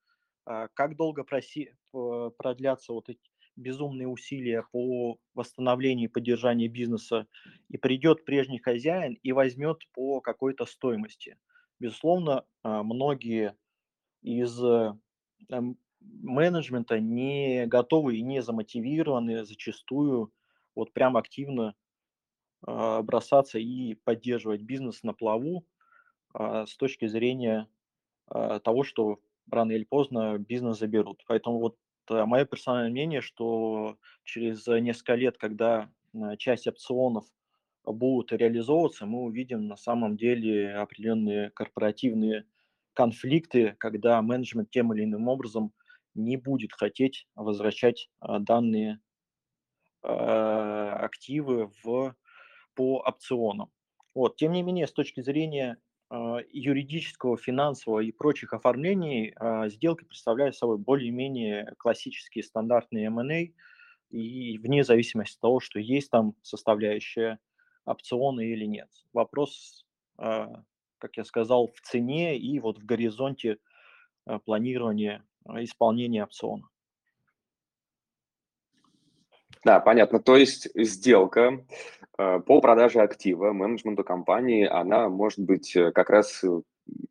как 0.73 0.95
долго 0.95 1.23
проси, 1.23 1.73
продлятся 1.91 2.93
вот 2.93 3.09
эти 3.09 3.19
безумные 3.59 4.07
усилия 4.07 4.65
по 4.71 5.17
восстановлению 5.33 6.09
и 6.09 6.11
поддержанию 6.11 6.71
бизнеса, 6.71 7.27
и 7.67 7.77
придет 7.77 8.25
прежний 8.25 8.59
хозяин 8.59 9.13
и 9.21 9.31
возьмет 9.31 9.79
по 9.93 10.21
какой-то 10.21 10.65
стоимости. 10.65 11.37
Безусловно, 11.79 12.45
а, 12.63 12.83
многие 12.83 13.55
из 14.21 14.61
эм, 14.61 15.77
менеджмента 15.99 16.99
не 16.99 17.65
готовы 17.67 18.17
и 18.17 18.21
не 18.21 18.41
замотивированы 18.41 19.45
зачастую 19.45 20.33
вот 20.75 20.93
прям 20.93 21.17
активно 21.17 21.75
а, 22.65 23.01
бросаться 23.01 23.59
и 23.59 23.95
поддерживать 23.95 24.61
бизнес 24.61 25.03
на 25.03 25.13
плаву 25.13 25.65
а, 26.33 26.65
с 26.65 26.75
точки 26.77 27.07
зрения 27.07 27.67
того, 28.63 28.83
что 28.83 29.21
рано 29.51 29.71
или 29.71 29.83
поздно 29.83 30.37
бизнес 30.37 30.79
заберут. 30.79 31.23
Поэтому 31.27 31.59
вот 31.59 31.77
э, 32.09 32.25
мое 32.25 32.45
персональное 32.45 32.91
мнение, 32.91 33.21
что 33.21 33.97
через 34.23 34.65
несколько 34.67 35.15
лет, 35.15 35.37
когда 35.37 35.89
э, 36.13 36.37
часть 36.37 36.67
опционов 36.67 37.25
будут 37.85 38.31
реализовываться, 38.31 39.05
мы 39.05 39.21
увидим 39.23 39.67
на 39.67 39.75
самом 39.75 40.17
деле 40.17 40.73
определенные 40.75 41.49
корпоративные 41.51 42.45
конфликты, 42.93 43.75
когда 43.79 44.21
менеджмент 44.21 44.69
тем 44.69 44.93
или 44.93 45.03
иным 45.03 45.27
образом 45.27 45.73
не 46.13 46.37
будет 46.37 46.73
хотеть 46.73 47.27
возвращать 47.35 48.09
данные 48.19 48.99
активы 50.01 51.71
в, 51.83 52.15
по 52.75 52.99
опционам. 52.99 53.71
Вот. 54.13 54.35
Тем 54.35 54.51
не 54.51 54.63
менее, 54.63 54.87
с 54.87 54.93
точки 54.93 55.21
зрения 55.21 55.77
юридического, 56.11 57.37
финансового 57.37 57.99
и 57.99 58.11
прочих 58.11 58.53
оформлений, 58.53 59.35
сделки 59.69 60.03
представляют 60.05 60.55
собой 60.55 60.77
более-менее 60.77 61.73
классические 61.77 62.43
стандартные 62.43 63.05
M&A, 63.05 63.53
и 64.09 64.57
вне 64.57 64.83
зависимости 64.83 65.35
от 65.37 65.41
того, 65.41 65.59
что 65.59 65.79
есть 65.79 66.09
там 66.09 66.33
составляющая 66.41 67.39
опционы 67.85 68.47
или 68.47 68.65
нет. 68.65 68.89
Вопрос, 69.13 69.85
как 70.17 71.15
я 71.15 71.23
сказал, 71.23 71.67
в 71.67 71.79
цене 71.81 72.37
и 72.37 72.59
вот 72.59 72.79
в 72.79 72.85
горизонте 72.85 73.57
планирования 74.45 75.23
исполнения 75.47 76.23
опциона. 76.23 76.67
Да, 79.65 79.79
понятно. 79.79 80.19
То 80.19 80.37
есть 80.37 80.69
сделка 80.75 81.63
по 82.19 82.59
продаже 82.59 82.99
актива 82.99 83.53
менеджменту 83.53 84.03
компании, 84.03 84.65
она 84.65 85.07
может 85.07 85.39
быть 85.39 85.73
э, 85.75 85.91
как 85.93 86.09
раз 86.09 86.43
э, 86.43 86.61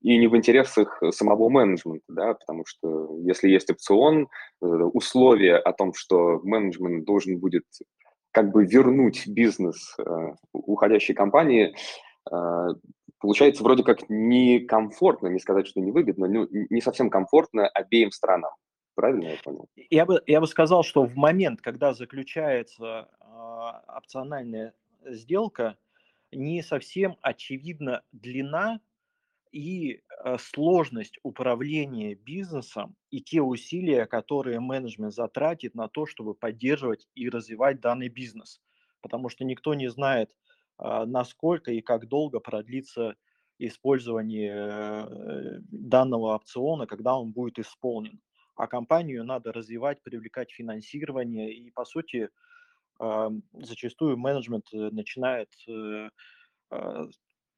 и 0.02 0.18
не 0.18 0.26
в 0.26 0.36
интересах 0.36 1.02
самого 1.12 1.48
менеджмента, 1.48 2.04
да, 2.08 2.34
потому 2.34 2.64
что 2.66 3.16
если 3.22 3.48
есть 3.48 3.70
опцион, 3.70 4.28
э, 4.60 4.66
условие 4.66 5.56
о 5.56 5.72
том, 5.72 5.94
что 5.94 6.40
менеджмент 6.42 7.06
должен 7.06 7.38
будет 7.38 7.64
как 8.32 8.52
бы 8.52 8.66
вернуть 8.66 9.26
бизнес 9.26 9.96
уходящей 10.52 11.14
компании, 11.14 11.74
получается 13.18 13.64
вроде 13.64 13.82
как 13.82 14.08
некомфортно, 14.10 15.28
не 15.28 15.40
сказать, 15.40 15.66
что 15.66 15.80
невыгодно, 15.80 16.28
но 16.28 16.46
не 16.50 16.80
совсем 16.82 17.08
комфортно 17.08 17.66
обеим 17.66 18.12
сторонам. 18.12 18.52
Правильно 18.98 19.28
я 19.28 19.36
понял? 19.44 19.68
Я 19.90 20.06
бы, 20.06 20.20
я 20.26 20.40
бы 20.40 20.48
сказал, 20.48 20.82
что 20.82 21.04
в 21.04 21.14
момент, 21.14 21.60
когда 21.60 21.94
заключается 21.94 23.08
э, 23.20 23.26
опциональная 23.96 24.74
сделка, 25.06 25.76
не 26.32 26.62
совсем 26.62 27.16
очевидна 27.22 28.02
длина 28.10 28.80
и 29.52 30.00
э, 30.24 30.36
сложность 30.40 31.20
управления 31.22 32.16
бизнесом 32.16 32.96
и 33.12 33.20
те 33.20 33.40
усилия, 33.40 34.04
которые 34.06 34.58
менеджмент 34.58 35.14
затратит 35.14 35.76
на 35.76 35.86
то, 35.86 36.04
чтобы 36.04 36.34
поддерживать 36.34 37.06
и 37.14 37.28
развивать 37.28 37.80
данный 37.80 38.08
бизнес. 38.08 38.60
Потому 39.00 39.28
что 39.28 39.44
никто 39.44 39.74
не 39.74 39.86
знает, 39.86 40.34
а, 40.76 41.06
насколько 41.06 41.70
и 41.70 41.82
как 41.82 42.08
долго 42.08 42.40
продлится 42.40 43.14
использование 43.60 45.06
э, 45.08 45.58
данного 45.70 46.34
опциона, 46.34 46.88
когда 46.88 47.16
он 47.16 47.30
будет 47.30 47.60
исполнен. 47.60 48.20
А 48.58 48.66
компанию 48.66 49.24
надо 49.24 49.52
развивать, 49.52 50.02
привлекать 50.02 50.50
финансирование. 50.50 51.52
И, 51.54 51.70
по 51.70 51.84
сути, 51.84 52.28
зачастую 53.52 54.16
менеджмент 54.16 54.66
э, 54.72 54.90
начинает 54.90 55.50
э, 55.68 56.08
а, 56.70 57.06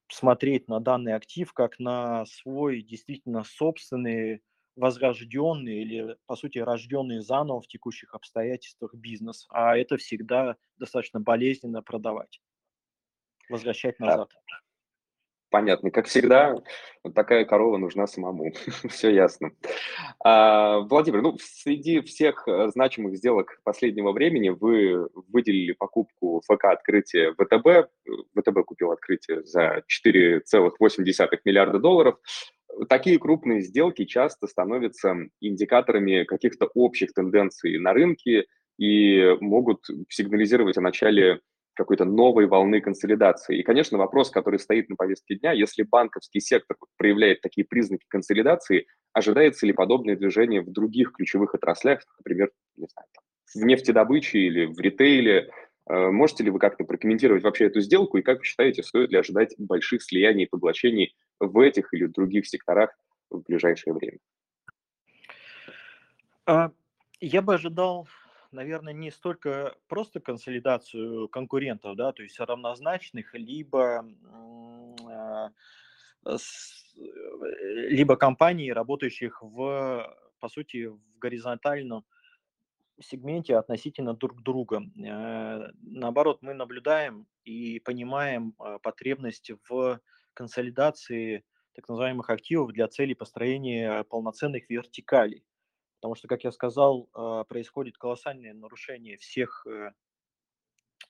смотреть 0.09 0.67
на 0.67 0.79
данный 0.79 1.13
актив 1.15 1.51
как 1.53 1.79
на 1.79 2.25
свой 2.25 2.81
действительно 2.81 3.43
собственный 3.43 4.43
возрожденный 4.75 5.81
или, 5.81 6.17
по 6.27 6.35
сути, 6.35 6.59
рожденный 6.59 7.21
заново 7.21 7.61
в 7.61 7.67
текущих 7.67 8.13
обстоятельствах 8.13 8.93
бизнес. 8.95 9.47
А 9.49 9.75
это 9.77 9.97
всегда 9.97 10.55
достаточно 10.77 11.19
болезненно 11.19 11.81
продавать 11.81 12.39
возвращать 13.49 13.99
назад. 13.99 14.31
Понятно. 15.51 15.91
Как 15.91 16.07
всегда, 16.07 16.55
вот 17.03 17.13
такая 17.13 17.43
корова 17.43 17.77
нужна 17.77 18.07
самому. 18.07 18.53
Все 18.89 19.13
ясно. 19.13 19.51
А, 20.23 20.79
Владимир, 20.79 21.21
ну, 21.21 21.37
среди 21.41 21.99
всех 21.99 22.47
э, 22.47 22.69
значимых 22.69 23.17
сделок 23.17 23.59
последнего 23.65 24.13
времени 24.13 24.47
вы 24.47 25.09
выделили 25.27 25.73
покупку 25.73 26.41
ФК 26.45 26.65
открытия 26.65 27.33
ВТБ. 27.33 27.91
ВТБ 28.39 28.65
купил 28.65 28.91
открытие 28.91 29.43
за 29.43 29.83
4,8 30.05 30.41
миллиарда 31.43 31.79
долларов. 31.79 32.15
Такие 32.87 33.19
крупные 33.19 33.59
сделки 33.61 34.05
часто 34.05 34.47
становятся 34.47 35.17
индикаторами 35.41 36.23
каких-то 36.23 36.69
общих 36.73 37.11
тенденций 37.11 37.77
на 37.77 37.91
рынке 37.91 38.45
и 38.77 39.35
могут 39.41 39.85
сигнализировать 40.07 40.77
о 40.77 40.81
начале 40.81 41.41
какой-то 41.73 42.05
новой 42.05 42.47
волны 42.47 42.81
консолидации. 42.81 43.59
И, 43.59 43.63
конечно, 43.63 43.97
вопрос, 43.97 44.29
который 44.29 44.59
стоит 44.59 44.89
на 44.89 44.95
повестке 44.95 45.35
дня, 45.35 45.51
если 45.51 45.83
банковский 45.83 46.39
сектор 46.39 46.77
проявляет 46.97 47.41
такие 47.41 47.65
признаки 47.65 48.05
консолидации, 48.07 48.87
ожидается 49.13 49.65
ли 49.65 49.73
подобное 49.73 50.15
движение 50.15 50.61
в 50.61 50.71
других 50.71 51.13
ключевых 51.13 51.55
отраслях, 51.55 52.01
например, 52.19 52.51
не 52.75 52.87
знаю, 52.87 53.07
там, 53.13 53.23
в 53.53 53.65
нефтедобыче 53.65 54.39
или 54.39 54.65
в 54.65 54.79
ритейле? 54.79 55.49
Э, 55.89 56.11
можете 56.11 56.43
ли 56.43 56.51
вы 56.51 56.59
как-то 56.59 56.83
прокомментировать 56.83 57.43
вообще 57.43 57.65
эту 57.65 57.81
сделку 57.81 58.17
и 58.17 58.21
как 58.21 58.39
вы 58.39 58.45
считаете, 58.45 58.83
стоит 58.83 59.11
ли 59.11 59.17
ожидать 59.17 59.55
больших 59.57 60.03
слияний 60.03 60.43
и 60.43 60.49
поглощений 60.49 61.15
в 61.39 61.59
этих 61.59 61.93
или 61.93 62.05
других 62.05 62.47
секторах 62.47 62.91
в 63.29 63.41
ближайшее 63.41 63.93
время? 63.93 64.19
А, 66.45 66.71
я 67.19 67.41
бы 67.41 67.53
ожидал 67.53 68.07
наверное, 68.51 68.93
не 68.93 69.11
столько 69.11 69.75
просто 69.87 70.19
консолидацию 70.19 71.27
конкурентов, 71.29 71.95
да, 71.95 72.11
то 72.11 72.23
есть 72.23 72.39
равнозначных, 72.39 73.33
либо, 73.33 74.05
а, 75.09 75.51
э, 76.25 76.37
либо 77.89 78.15
компаний, 78.15 78.73
работающих 78.73 79.41
в, 79.41 80.17
по 80.39 80.49
сути, 80.49 80.87
в 80.87 81.17
горизонтальном 81.19 82.05
сегменте 83.01 83.55
относительно 83.55 84.13
друг 84.13 84.41
друга. 84.43 84.81
Э, 85.03 85.69
наоборот, 85.81 86.39
мы 86.41 86.53
наблюдаем 86.53 87.27
и 87.43 87.79
понимаем 87.79 88.53
а, 88.59 88.79
потребность 88.79 89.51
в 89.67 89.99
консолидации 90.33 91.43
так 91.73 91.87
называемых 91.87 92.29
активов 92.29 92.71
для 92.73 92.87
целей 92.87 93.15
построения 93.15 94.03
полноценных 94.03 94.69
вертикалей. 94.69 95.43
Потому 96.01 96.15
что, 96.15 96.27
как 96.27 96.43
я 96.43 96.51
сказал, 96.51 97.07
а, 97.13 97.43
происходит 97.43 97.97
колоссальное 97.97 98.53
нарушение 98.53 99.17
всех 99.17 99.65
э, 99.67 99.91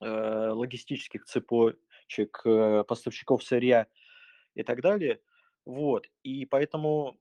э, 0.02 0.50
логистических 0.50 1.24
цепочек, 1.24 2.42
э, 2.44 2.84
поставщиков 2.86 3.42
сырья 3.42 3.88
и 4.54 4.64
так 4.64 4.82
далее. 4.82 5.22
Вот. 5.66 6.08
И 6.24 6.46
поэтому 6.46 7.18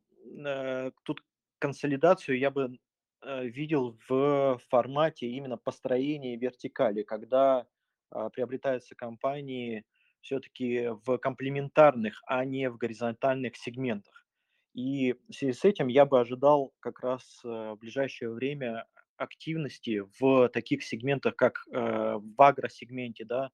тут 1.04 1.22
консолидацию 1.59 2.38
я 2.38 2.50
бы 2.50 2.78
видел 3.22 3.98
в 4.09 4.61
формате 4.68 5.28
именно 5.28 5.56
построения 5.56 6.37
вертикали, 6.37 7.02
когда 7.02 7.66
а, 8.11 8.28
приобретаются 8.30 8.94
компании 8.94 9.85
все-таки 10.20 10.88
в 11.04 11.18
комплементарных, 11.18 12.22
а 12.26 12.44
не 12.44 12.68
в 12.68 12.76
горизонтальных 12.76 13.56
сегментах. 13.56 14.19
И 14.74 15.14
в 15.28 15.35
связи 15.35 15.52
с 15.52 15.64
этим 15.64 15.88
я 15.88 16.06
бы 16.06 16.20
ожидал 16.20 16.72
как 16.80 17.00
раз 17.00 17.40
э, 17.44 17.48
в 17.48 17.76
ближайшее 17.78 18.30
время 18.30 18.87
активности 19.16 20.02
в 20.18 20.48
таких 20.48 20.83
сегментах, 20.85 21.37
как 21.37 21.64
э, 21.72 22.18
в 22.18 22.42
агросегменте, 22.42 23.24
да, 23.24 23.50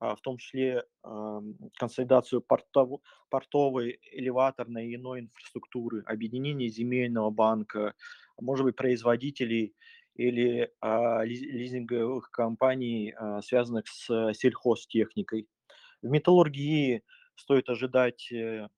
а, 0.00 0.14
в 0.14 0.20
том 0.20 0.38
числе 0.38 0.84
э, 1.04 1.40
консолидацию 1.76 2.40
портов, 2.40 3.00
портовой, 3.30 3.98
элеваторной 4.12 4.88
и 4.88 4.94
иной 4.94 5.20
инфраструктуры, 5.20 6.02
объединение 6.06 6.68
земельного 6.68 7.30
банка, 7.30 7.94
может 8.40 8.64
быть, 8.64 8.76
производителей 8.76 9.74
или 10.14 10.70
а, 10.80 11.24
лизинговых 11.24 12.30
компаний, 12.30 13.12
а, 13.16 13.42
связанных 13.42 13.88
с 13.88 14.32
сельхозтехникой. 14.34 15.48
В 16.02 16.06
металлургии 16.08 17.02
стоит 17.34 17.68
ожидать 17.68 18.30
э, 18.32 18.68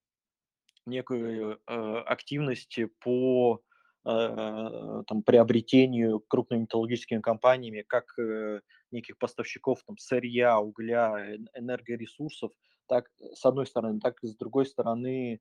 некую 0.87 1.61
активность 1.67 2.79
по 3.01 3.61
там, 4.03 5.23
приобретению 5.27 6.21
крупными 6.21 6.63
металлургическими 6.63 7.21
компаниями 7.21 7.85
как 7.87 8.19
э, 8.19 8.61
неких 8.91 9.19
поставщиков 9.19 9.83
там, 9.87 9.99
сырья, 9.99 10.59
угля, 10.59 11.37
энергоресурсов, 11.55 12.51
так 12.89 13.11
с 13.35 13.45
одной 13.45 13.67
стороны, 13.67 14.01
так 14.01 14.23
и 14.23 14.27
с 14.27 14.37
другой 14.37 14.67
стороны 14.67 15.41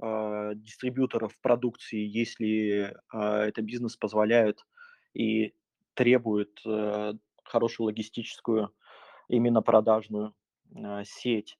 дистрибьюторов 0.00 1.38
продукции, 1.40 2.00
если 2.00 2.94
это 3.12 3.62
бизнес 3.62 3.96
позволяет 3.96 4.66
и 5.14 5.54
требует 5.94 6.60
э, 6.66 7.14
хорошую 7.44 7.86
логистическую, 7.86 8.70
именно 9.28 9.62
продажную 9.62 10.34
э, 10.74 11.04
сеть. 11.04 11.58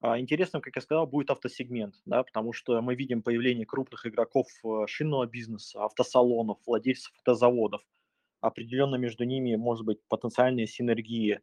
А 0.00 0.18
интересно, 0.18 0.60
как 0.60 0.76
я 0.76 0.82
сказал, 0.82 1.06
будет 1.06 1.30
автосегмент, 1.30 1.94
да, 2.06 2.22
потому 2.22 2.54
что 2.54 2.80
мы 2.80 2.94
видим 2.94 3.22
появление 3.22 3.66
крупных 3.66 4.06
игроков 4.06 4.46
э, 4.64 4.86
шинного 4.86 5.26
бизнеса, 5.26 5.84
автосалонов, 5.84 6.58
владельцев 6.66 7.12
автозаводов. 7.16 7.82
Определенно 8.40 8.96
между 8.96 9.24
ними 9.24 9.56
может 9.56 9.84
быть 9.84 9.98
потенциальная 10.08 10.66
синергия 10.66 11.42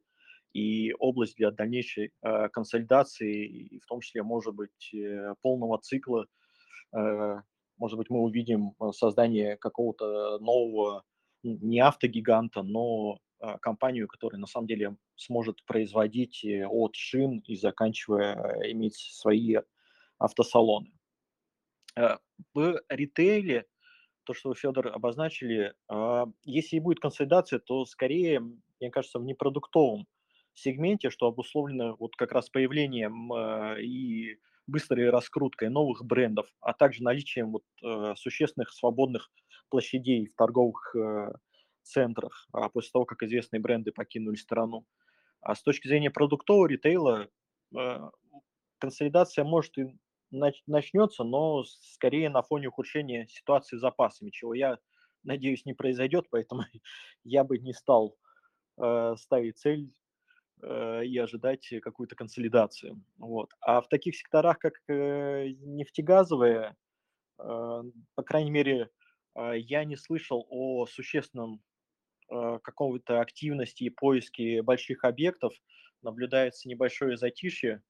и 0.54 0.92
область 0.98 1.36
для 1.36 1.52
дальнейшей 1.52 2.14
э, 2.24 2.50
консолидации, 2.50 3.46
и 3.46 3.80
в 3.80 3.86
том 3.86 4.02
числе, 4.02 4.24
может 4.24 4.56
быть, 4.56 4.92
э, 4.92 5.36
полного 5.44 5.78
цикла. 5.78 6.26
Э, 6.96 7.42
может 7.78 7.98
быть, 8.00 8.10
мы 8.10 8.22
увидим 8.22 8.74
создание 8.92 9.56
какого-то 9.58 10.40
нового 10.40 11.04
не 11.44 11.80
автогиганта, 11.80 12.64
но 12.64 13.20
компанию, 13.62 14.08
которая 14.08 14.40
на 14.40 14.48
самом 14.48 14.68
деле 14.68 14.98
сможет 15.16 15.64
производить 15.66 16.44
э, 16.46 16.66
от 16.66 16.96
шин 16.96 17.40
и 17.40 17.56
заканчивая 17.56 18.36
э, 18.36 18.72
иметь 18.72 18.96
свои 18.96 19.58
автосалоны. 20.18 20.92
Э, 21.96 22.18
в 22.54 22.82
ритейле, 22.90 23.66
то, 24.24 24.34
что 24.34 24.50
вы, 24.50 24.56
Федор, 24.56 24.88
обозначили, 24.88 25.74
а, 25.88 26.26
если 26.44 26.76
и 26.76 26.82
будет 26.82 27.00
консолидация, 27.00 27.60
то 27.60 27.86
скорее, 27.86 28.42
мне 28.42 28.92
кажется, 28.92 29.20
в 29.20 29.24
непродуктовом 29.24 30.06
сегменте, 30.54 31.10
что 31.10 31.28
обусловлено 31.28 31.96
вот 31.98 32.16
как 32.18 32.34
раз 32.34 32.50
появлением 32.50 33.32
и 33.80 34.38
быстрой 34.66 35.10
раскруткой 35.10 35.70
новых 35.70 36.04
брендов, 36.04 36.48
а 36.60 36.74
также 36.74 37.04
наличием 37.04 37.54
вот, 37.54 38.18
существенных 38.18 38.74
свободных 38.74 39.32
площадей 39.70 40.28
в 40.28 40.36
торговых 40.36 40.94
центрах 41.88 42.48
а 42.52 42.70
после 42.70 42.92
того, 42.92 43.06
как 43.06 43.24
известные 43.24 43.60
бренды 43.60 43.92
покинули 43.92 44.36
страну. 44.36 44.86
А 45.42 45.56
с 45.56 45.62
точки 45.62 45.88
зрения 45.88 46.10
продуктового 46.10 46.68
ритейла 46.68 47.30
э, 47.76 48.10
консолидация 48.80 49.46
может 49.46 49.78
и 49.78 49.98
начнется, 50.30 51.24
но 51.24 51.64
скорее 51.64 52.30
на 52.30 52.42
фоне 52.42 52.68
ухудшения 52.68 53.28
ситуации 53.28 53.78
с 53.78 53.82
запасами, 53.82 54.30
чего 54.30 54.54
я 54.54 54.78
надеюсь 55.24 55.66
не 55.66 55.74
произойдет, 55.74 56.28
поэтому 56.30 56.64
я 57.24 57.44
бы 57.44 57.58
не 57.60 57.74
стал 57.74 58.18
э, 58.78 59.16
ставить 59.18 59.58
цель 59.58 59.94
и 60.60 61.20
ожидать 61.20 61.72
какую-то 61.84 62.16
консолидацию. 62.16 63.00
Вот. 63.20 63.52
А 63.62 63.80
в 63.80 63.88
таких 63.90 64.16
секторах, 64.16 64.58
как 64.58 64.74
э, 64.88 65.50
нефтегазовые, 65.60 66.76
по 67.38 68.24
крайней 68.26 68.50
мере, 68.50 68.90
а, 69.38 69.54
я 69.54 69.86
не 69.86 69.96
слышал 69.96 70.46
о 70.50 70.86
существенном 70.88 71.54
а, 71.56 71.60
какого-то 72.28 73.22
активности 73.22 73.84
и 73.84 73.90
поиске 73.90 74.62
больших 74.62 75.04
объектов. 75.04 75.54
Наблюдается 76.02 76.70
небольшое 76.70 77.18
затишье, 77.18 77.82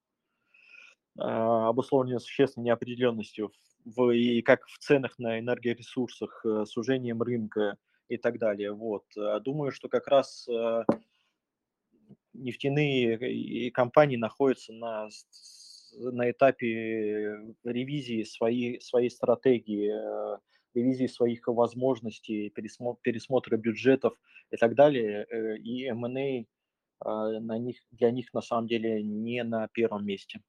а, 1.18 1.70
обусловленное 1.70 2.20
существенной 2.20 2.66
неопределенностью 2.66 3.52
в, 3.86 4.12
и 4.12 4.42
как 4.42 4.66
в 4.68 4.78
ценах 4.80 5.18
на 5.20 5.40
энергоресурсах, 5.40 6.46
э, 6.46 6.66
сужением 6.66 7.22
рынка 7.22 7.78
и 8.10 8.18
так 8.18 8.38
далее. 8.40 8.74
Вот. 8.74 9.06
Думаю, 9.44 9.72
что 9.72 9.90
как 9.90 10.08
раз 10.08 10.48
нефтяные 12.38 13.72
компании 13.72 14.18
находятся 14.18 14.74
на, 14.74 15.10
на 15.98 16.32
этапе 16.32 17.56
ревизии 17.64 18.24
своей, 18.24 18.80
своей 18.82 19.10
стратегии 19.10 19.92
э, 19.92 20.38
ревизии 20.78 21.08
своих 21.08 21.48
возможностей, 21.48 22.50
пересмотра 22.50 23.58
бюджетов 23.58 24.14
и 24.52 24.58
так 24.58 24.76
далее. 24.76 25.26
Э, 25.30 25.58
и 25.58 25.86
M&A 25.86 26.46
а, 27.00 27.40
на 27.40 27.58
них, 27.58 27.78
для 27.92 28.12
них 28.12 28.34
на 28.34 28.42
самом 28.42 28.68
деле 28.68 29.04
не 29.04 29.44
на 29.44 29.68
первом 29.68 30.06
месте. 30.06 30.42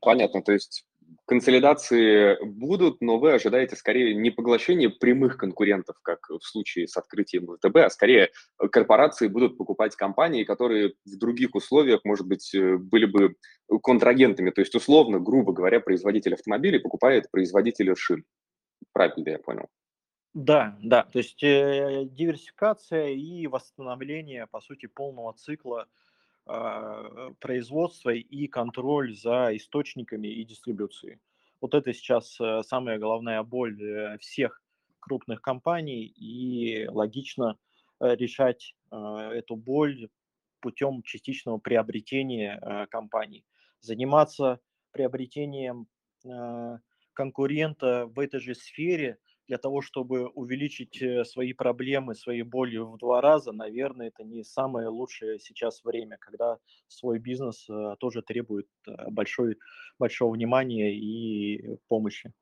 Понятно, 0.00 0.42
то 0.42 0.52
есть 0.52 0.84
консолидации 1.26 2.36
будут, 2.44 3.00
но 3.00 3.18
вы 3.18 3.32
ожидаете 3.32 3.76
скорее 3.76 4.14
не 4.14 4.30
поглощение 4.30 4.90
прямых 4.90 5.36
конкурентов, 5.36 5.96
как 6.02 6.28
в 6.28 6.42
случае 6.42 6.88
с 6.88 6.96
открытием 6.96 7.46
ВТБ, 7.46 7.76
а 7.76 7.90
скорее 7.90 8.30
корпорации 8.70 9.28
будут 9.28 9.58
покупать 9.58 9.96
компании, 9.96 10.44
которые 10.44 10.94
в 11.04 11.18
других 11.18 11.54
условиях, 11.54 12.00
может 12.04 12.26
быть, 12.26 12.54
э, 12.54 12.76
были 12.76 13.06
бы 13.06 13.36
контрагентами. 13.82 14.50
То 14.50 14.60
есть, 14.60 14.74
условно, 14.74 15.18
грубо 15.18 15.52
говоря, 15.52 15.80
производитель 15.80 16.34
автомобилей 16.34 16.78
покупает 16.78 17.30
производителя 17.30 17.94
шин. 17.96 18.24
Правильно 18.92 19.30
я 19.30 19.38
понял? 19.38 19.68
Да, 20.34 20.78
да, 20.82 21.02
то 21.04 21.18
есть 21.18 21.42
э, 21.42 22.04
диверсификация 22.06 23.08
и 23.08 23.46
восстановление, 23.46 24.46
по 24.46 24.60
сути, 24.60 24.86
полного 24.86 25.34
цикла 25.34 25.82
а, 25.82 25.86
производства 26.44 28.10
и 28.10 28.46
контроль 28.48 29.14
за 29.16 29.56
источниками 29.56 30.28
и 30.28 30.44
дистрибуцией. 30.44 31.20
Вот 31.62 31.74
это 31.74 31.92
сейчас 31.94 32.38
э, 32.40 32.62
самая 32.64 32.98
головная 32.98 33.42
боль 33.44 33.80
э, 33.80 34.18
всех 34.18 34.60
крупных 34.98 35.40
компаний, 35.40 36.04
и 36.04 36.88
логично 36.88 37.56
э, 38.00 38.16
решать 38.16 38.74
эту 38.90 39.56
боль 39.56 40.10
путем 40.60 41.02
частичного 41.02 41.56
приобретения 41.56 42.86
компаний. 42.90 43.46
Заниматься 43.80 44.60
приобретением 44.90 45.86
конкурента 47.14 48.06
в 48.06 48.18
этой 48.18 48.38
же 48.38 48.54
сфере– 48.54 49.16
для 49.48 49.58
того, 49.58 49.80
чтобы 49.82 50.28
увеличить 50.28 51.00
э, 51.02 51.24
свои 51.24 51.52
проблемы, 51.52 52.14
свои 52.14 52.42
боли 52.42 52.78
в 52.78 52.96
два 52.98 53.20
раза, 53.20 53.52
наверное, 53.52 54.08
это 54.08 54.24
не 54.24 54.44
самое 54.44 54.88
лучшее 54.88 55.38
сейчас 55.38 55.84
время, 55.84 56.16
когда 56.20 56.58
свой 56.88 57.18
бизнес 57.18 57.68
э, 57.68 57.96
тоже 57.98 58.22
требует 58.22 58.68
э, 58.86 59.10
большой, 59.10 59.58
большого 59.98 60.34
внимания 60.34 60.94
и 60.94 61.76
помощи. 61.88 62.32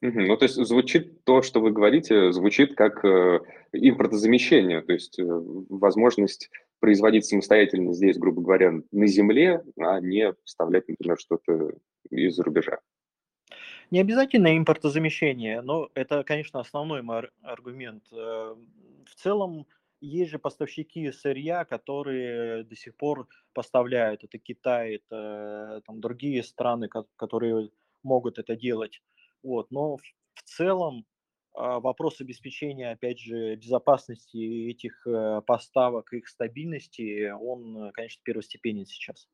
Ну, 0.00 0.36
то 0.36 0.44
есть 0.44 0.54
звучит 0.54 1.24
то, 1.24 1.42
что 1.42 1.60
вы 1.60 1.72
говорите, 1.72 2.30
звучит 2.32 2.76
как 2.76 3.04
э, 3.04 3.40
импортозамещение, 3.72 4.82
то 4.82 4.92
есть 4.92 5.18
э, 5.18 5.24
возможность 5.24 6.50
производить 6.78 7.24
самостоятельно 7.24 7.92
здесь, 7.92 8.16
грубо 8.16 8.42
говоря, 8.42 8.74
на 8.92 9.06
земле, 9.06 9.64
а 9.78 10.00
не 10.00 10.32
поставлять, 10.32 10.86
например, 10.88 11.18
что-то 11.18 11.72
из-за 12.10 12.44
рубежа. 12.44 12.78
Не 13.90 14.00
обязательно 14.00 14.56
импортозамещение, 14.56 15.62
но 15.62 15.88
это, 15.94 16.22
конечно, 16.22 16.60
основной 16.60 17.02
мой 17.02 17.30
аргумент. 17.42 18.04
Э, 18.12 18.54
в 19.06 19.14
целом, 19.14 19.66
есть 20.00 20.30
же 20.30 20.38
поставщики 20.38 21.10
сырья, 21.10 21.64
которые 21.64 22.64
до 22.64 22.76
сих 22.76 22.94
пор 22.96 23.28
поставляют. 23.54 24.24
Это 24.24 24.38
Китай, 24.38 24.96
это 24.96 25.82
там, 25.86 26.00
другие 26.00 26.42
страны, 26.42 26.88
которые 27.16 27.70
могут 28.02 28.38
это 28.38 28.56
делать. 28.56 29.02
Вот. 29.42 29.70
Но 29.70 29.96
в 29.96 30.42
целом 30.44 31.06
а, 31.54 31.80
вопрос 31.80 32.20
обеспечения, 32.20 32.90
опять 32.90 33.18
же, 33.18 33.56
безопасности 33.56 34.70
этих 34.70 35.06
э, 35.06 35.42
поставок, 35.46 36.12
их 36.12 36.28
стабильности, 36.28 37.30
он, 37.30 37.90
конечно, 37.92 38.20
первостепенен 38.22 38.86
сейчас. 38.86 39.28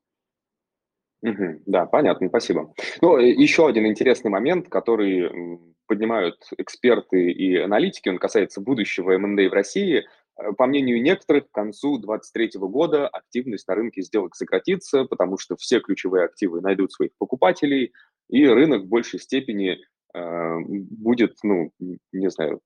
Угу, 1.23 1.63
да, 1.67 1.87
понятно, 1.87 2.29
спасибо. 2.29 2.75
Ну, 3.01 3.17
еще 3.19 3.67
один 3.67 3.87
интересный 3.87 4.31
момент, 4.31 4.69
который 4.69 5.59
поднимают 5.87 6.37
эксперты 6.59 7.31
и 7.31 7.57
аналитики, 7.57 8.09
он 8.09 8.19
касается 8.19 8.61
будущего 8.61 9.17
МНД 9.17 9.51
в 9.51 9.53
России. 9.53 10.05
Э, 10.37 10.53
по 10.53 10.67
мнению 10.67 11.03
некоторых, 11.03 11.49
к 11.49 11.55
концу 11.55 11.99
2023 11.99 12.61
года 12.61 13.09
активность 13.09 13.69
на 13.69 13.75
рынке 13.75 14.03
сделок 14.03 14.35
сократится, 14.35 15.05
потому 15.05 15.39
что 15.39 15.57
все 15.57 15.81
ключевые 15.81 16.25
активы 16.25 16.61
найдут 16.61 16.93
своих 16.93 17.13
покупателей, 17.19 17.93
и 18.29 18.47
рынок 18.47 18.85
в 18.85 18.89
большей 18.89 19.21
степени 19.21 19.79
э, 20.15 20.59
будет, 20.67 21.37
ну, 21.43 21.71
не 22.13 22.31
знаю, 22.31 22.61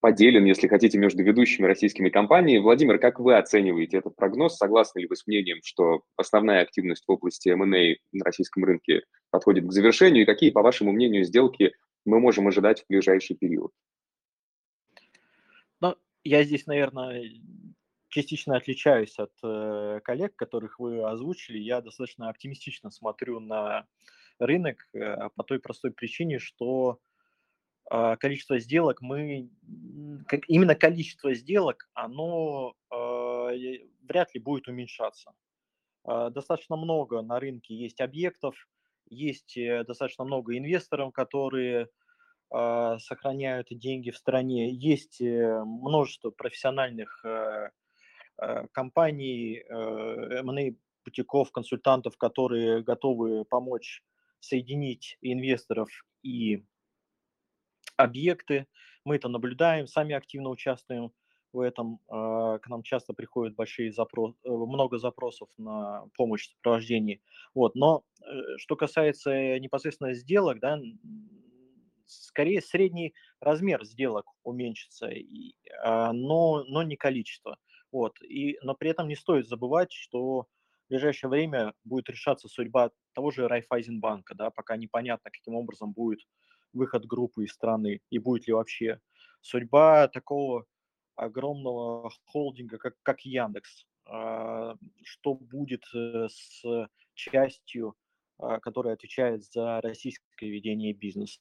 поделен, 0.00 0.44
если 0.44 0.66
хотите, 0.66 0.98
между 0.98 1.22
ведущими 1.22 1.66
российскими 1.66 2.08
компаниями. 2.08 2.62
Владимир, 2.62 2.98
как 2.98 3.20
вы 3.20 3.36
оцениваете 3.36 3.98
этот 3.98 4.16
прогноз? 4.16 4.56
Согласны 4.56 5.00
ли 5.00 5.06
вы 5.06 5.16
с 5.16 5.26
мнением, 5.26 5.60
что 5.62 6.02
основная 6.16 6.62
активность 6.62 7.04
в 7.06 7.12
области 7.12 7.48
M&A 7.50 7.96
на 8.12 8.24
российском 8.24 8.64
рынке 8.64 9.02
подходит 9.30 9.66
к 9.66 9.72
завершению? 9.72 10.22
И 10.22 10.26
какие, 10.26 10.50
по 10.50 10.62
вашему 10.62 10.92
мнению, 10.92 11.24
сделки 11.24 11.72
мы 12.04 12.18
можем 12.18 12.48
ожидать 12.48 12.82
в 12.82 12.88
ближайший 12.88 13.36
период? 13.36 13.72
Ну, 15.80 15.94
я 16.24 16.44
здесь, 16.44 16.66
наверное, 16.66 17.22
частично 18.08 18.56
отличаюсь 18.56 19.18
от 19.18 19.32
э, 19.42 20.00
коллег, 20.02 20.34
которых 20.34 20.78
вы 20.78 21.02
озвучили. 21.02 21.58
Я 21.58 21.82
достаточно 21.82 22.30
оптимистично 22.30 22.90
смотрю 22.90 23.38
на 23.40 23.86
рынок 24.38 24.88
э, 24.94 25.28
по 25.36 25.44
той 25.44 25.60
простой 25.60 25.92
причине, 25.92 26.38
что 26.38 26.98
количество 27.90 28.60
сделок 28.60 29.00
мы 29.00 29.50
именно 30.46 30.74
количество 30.76 31.34
сделок 31.34 31.88
оно 31.94 32.74
э, 32.92 33.78
вряд 34.02 34.32
ли 34.34 34.40
будет 34.40 34.68
уменьшаться. 34.68 35.32
Э, 36.06 36.30
достаточно 36.30 36.76
много 36.76 37.20
на 37.22 37.40
рынке 37.40 37.74
есть 37.74 38.00
объектов, 38.00 38.54
есть 39.08 39.56
э, 39.56 39.84
достаточно 39.84 40.24
много 40.24 40.56
инвесторов, 40.56 41.12
которые 41.12 41.88
сохраняют 42.52 43.68
деньги 43.70 44.10
в 44.10 44.16
стране, 44.16 44.72
есть 44.74 45.20
э, 45.20 45.62
множество 45.64 46.32
профессиональных 46.32 47.24
э, 47.24 47.70
компаний, 48.72 49.62
M&A 49.68 50.74
бутиков, 51.04 51.52
консультантов, 51.52 52.16
которые 52.16 52.82
готовы 52.82 53.44
помочь 53.44 54.02
соединить 54.40 55.16
инвесторов 55.20 55.88
и 56.24 56.64
объекты. 58.02 58.66
Мы 59.04 59.16
это 59.16 59.28
наблюдаем, 59.28 59.86
сами 59.86 60.14
активно 60.14 60.50
участвуем 60.50 61.12
в 61.52 61.60
этом. 61.60 62.00
Э, 62.08 62.58
к 62.62 62.68
нам 62.68 62.82
часто 62.82 63.12
приходят 63.12 63.54
большие 63.54 63.92
запросы, 63.92 64.36
много 64.44 64.98
запросов 64.98 65.48
на 65.58 66.06
помощь 66.16 66.48
в 66.48 66.52
сопровождении. 66.52 67.20
Вот. 67.54 67.74
Но 67.74 68.04
что 68.58 68.76
касается 68.76 69.58
непосредственно 69.58 70.14
сделок, 70.14 70.60
да, 70.60 70.78
скорее 72.10 72.60
средний 72.60 73.14
размер 73.40 73.84
сделок 73.84 74.26
уменьшится, 74.42 75.10
а, 75.82 76.12
но, 76.12 76.64
но 76.64 76.82
не 76.82 76.96
количество. 76.96 77.58
Вот. 77.92 78.20
И, 78.22 78.58
но 78.62 78.74
при 78.74 78.90
этом 78.90 79.08
не 79.08 79.16
стоит 79.16 79.48
забывать, 79.48 79.92
что 79.92 80.42
в 80.42 80.46
ближайшее 80.90 81.30
время 81.30 81.74
будет 81.84 82.08
решаться 82.08 82.48
судьба 82.48 82.90
того 83.14 83.30
же 83.30 83.48
Райфайзенбанка, 83.48 84.34
да, 84.34 84.50
пока 84.50 84.76
непонятно, 84.76 85.30
каким 85.30 85.54
образом 85.54 85.92
будет 85.92 86.20
выход 86.72 87.06
группы 87.06 87.44
из 87.44 87.52
страны 87.52 88.00
и 88.10 88.18
будет 88.18 88.46
ли 88.46 88.52
вообще 88.52 89.00
судьба 89.40 90.08
такого 90.08 90.66
огромного 91.16 92.10
холдинга, 92.26 92.78
как, 92.78 92.94
как 93.02 93.20
Яндекс. 93.20 93.86
А, 94.06 94.76
что 95.04 95.34
будет 95.34 95.84
э, 95.94 96.28
с 96.28 96.88
частью, 97.14 97.94
а, 98.38 98.58
которая 98.58 98.94
отвечает 98.94 99.44
за 99.44 99.80
российское 99.80 100.48
ведение 100.48 100.92
бизнеса? 100.92 101.40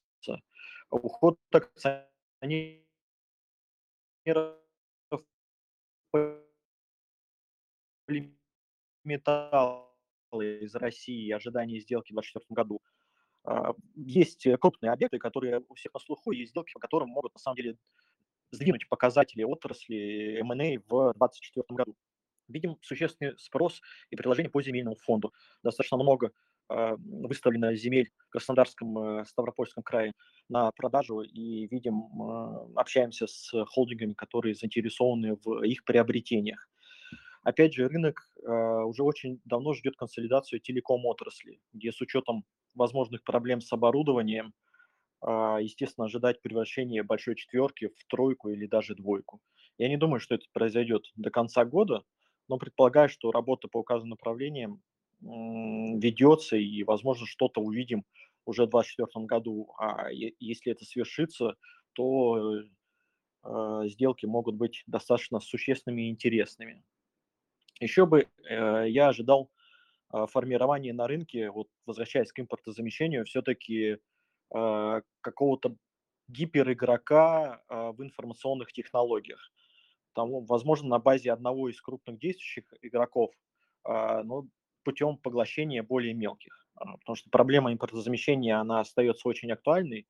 Уход 0.89 1.39
акционеров 1.52 2.88
металла 9.04 9.89
из 10.34 10.76
России 10.76 11.32
ожидания 11.32 11.80
сделки 11.80 12.12
в 12.12 12.15
2024 12.15 12.56
году. 12.56 12.82
А, 13.49 13.73
есть 13.95 14.47
крупные 14.59 14.91
объекты, 14.91 15.17
которые 15.17 15.63
у 15.67 15.73
всех 15.73 15.93
на 15.95 15.99
слуху, 15.99 16.31
есть 16.31 16.51
сделки, 16.51 16.71
по 16.73 16.79
которым 16.79 17.09
могут 17.09 17.33
на 17.33 17.39
самом 17.39 17.57
деле 17.57 17.77
сдвинуть 18.51 18.88
показатели 18.88 19.43
отрасли 19.43 20.39
M&A 20.39 20.77
в 20.88 21.13
2024 21.13 21.65
году. 21.69 21.95
Видим 22.47 22.77
существенный 22.81 23.38
спрос 23.39 23.81
и 24.12 24.15
предложение 24.15 24.51
по 24.51 24.62
земельному 24.62 24.95
фонду. 24.97 25.33
Достаточно 25.63 25.97
много 25.97 26.31
э, 26.69 26.95
выставлено 26.97 27.73
земель 27.73 28.12
в 28.17 28.29
Краснодарском, 28.29 28.97
э, 28.97 29.25
Ставропольском 29.25 29.83
крае 29.83 30.13
на 30.47 30.71
продажу 30.71 31.21
и 31.21 31.67
видим, 31.67 32.01
э, 32.01 32.73
общаемся 32.75 33.25
с 33.25 33.51
холдингами, 33.65 34.13
которые 34.13 34.53
заинтересованы 34.53 35.38
в 35.43 35.63
их 35.63 35.83
приобретениях. 35.85 36.69
Опять 37.43 37.73
же, 37.73 37.88
рынок 37.88 38.21
э, 38.43 38.52
уже 38.84 39.04
очень 39.04 39.39
давно 39.45 39.73
ждет 39.73 39.95
консолидацию 39.95 40.60
телеком-отрасли, 40.60 41.62
где 41.73 41.91
с 41.91 42.02
учетом 42.02 42.43
возможных 42.75 43.23
проблем 43.23 43.62
с 43.62 43.71
оборудованием, 43.71 44.54
э, 45.25 45.58
естественно, 45.62 46.06
ожидать 46.06 46.41
превращения 46.41 47.04
большой 47.04 47.36
четверки 47.36 47.88
в 47.88 48.06
тройку 48.08 48.49
или 48.49 48.67
даже 48.67 48.95
двойку. 48.95 49.41
Я 49.78 49.88
не 49.89 49.97
думаю, 49.97 50.19
что 50.19 50.36
это 50.36 50.45
произойдет 50.54 51.06
до 51.15 51.30
конца 51.32 51.63
года, 51.65 52.04
но 52.49 52.58
предполагаю, 52.58 53.10
что 53.10 53.32
работа 53.32 53.67
по 53.69 53.80
указанным 53.80 54.12
направлениям 54.12 54.82
э, 55.21 55.25
ведется, 55.25 56.58
и, 56.58 56.84
возможно, 56.84 57.25
что-то 57.25 57.62
увидим 57.62 58.04
уже 58.45 58.65
в 58.65 58.69
2024 58.69 59.25
году. 59.25 59.73
А 59.80 60.10
если 60.12 60.71
это 60.73 60.84
свершится, 60.84 61.56
то 61.93 62.62
э, 63.43 63.88
сделки 63.88 64.25
могут 64.25 64.56
быть 64.56 64.84
достаточно 64.88 65.39
существенными 65.39 66.04
и 66.08 66.10
интересными. 66.10 66.84
Еще 67.80 68.06
бы 68.06 68.28
э, 68.50 68.86
я 68.89 69.10
ожидал 69.10 69.50
э, 70.13 70.26
формирования 70.30 70.94
на 70.94 71.08
рынке, 71.08 71.50
вот 71.50 71.68
возвращаясь 71.86 72.32
к 72.32 72.39
импортозамещению, 72.39 73.26
все-таки 73.26 73.98
э, 74.54 75.02
какого-то 75.22 75.76
гиперигрока 76.28 77.62
э, 77.70 77.92
в 77.92 78.04
информационных 78.04 78.74
технологиях. 78.74 79.52
Там, 80.13 80.46
возможно, 80.46 80.89
на 80.89 81.00
базе 81.00 81.32
одного 81.32 81.70
из 81.70 81.82
крупных 81.82 82.20
действующих 82.20 82.65
игроков, 82.82 83.32
э, 83.86 84.24
но 84.24 84.46
путем 84.84 85.18
поглощения 85.18 85.84
более 85.84 86.13
мелких. 86.13 86.68
Потому 86.76 87.15
что 87.15 87.30
проблема 87.30 87.74
импортозамещения, 87.74 88.58
она 88.58 88.80
остается 88.80 89.28
очень 89.28 89.52
актуальной 89.52 90.08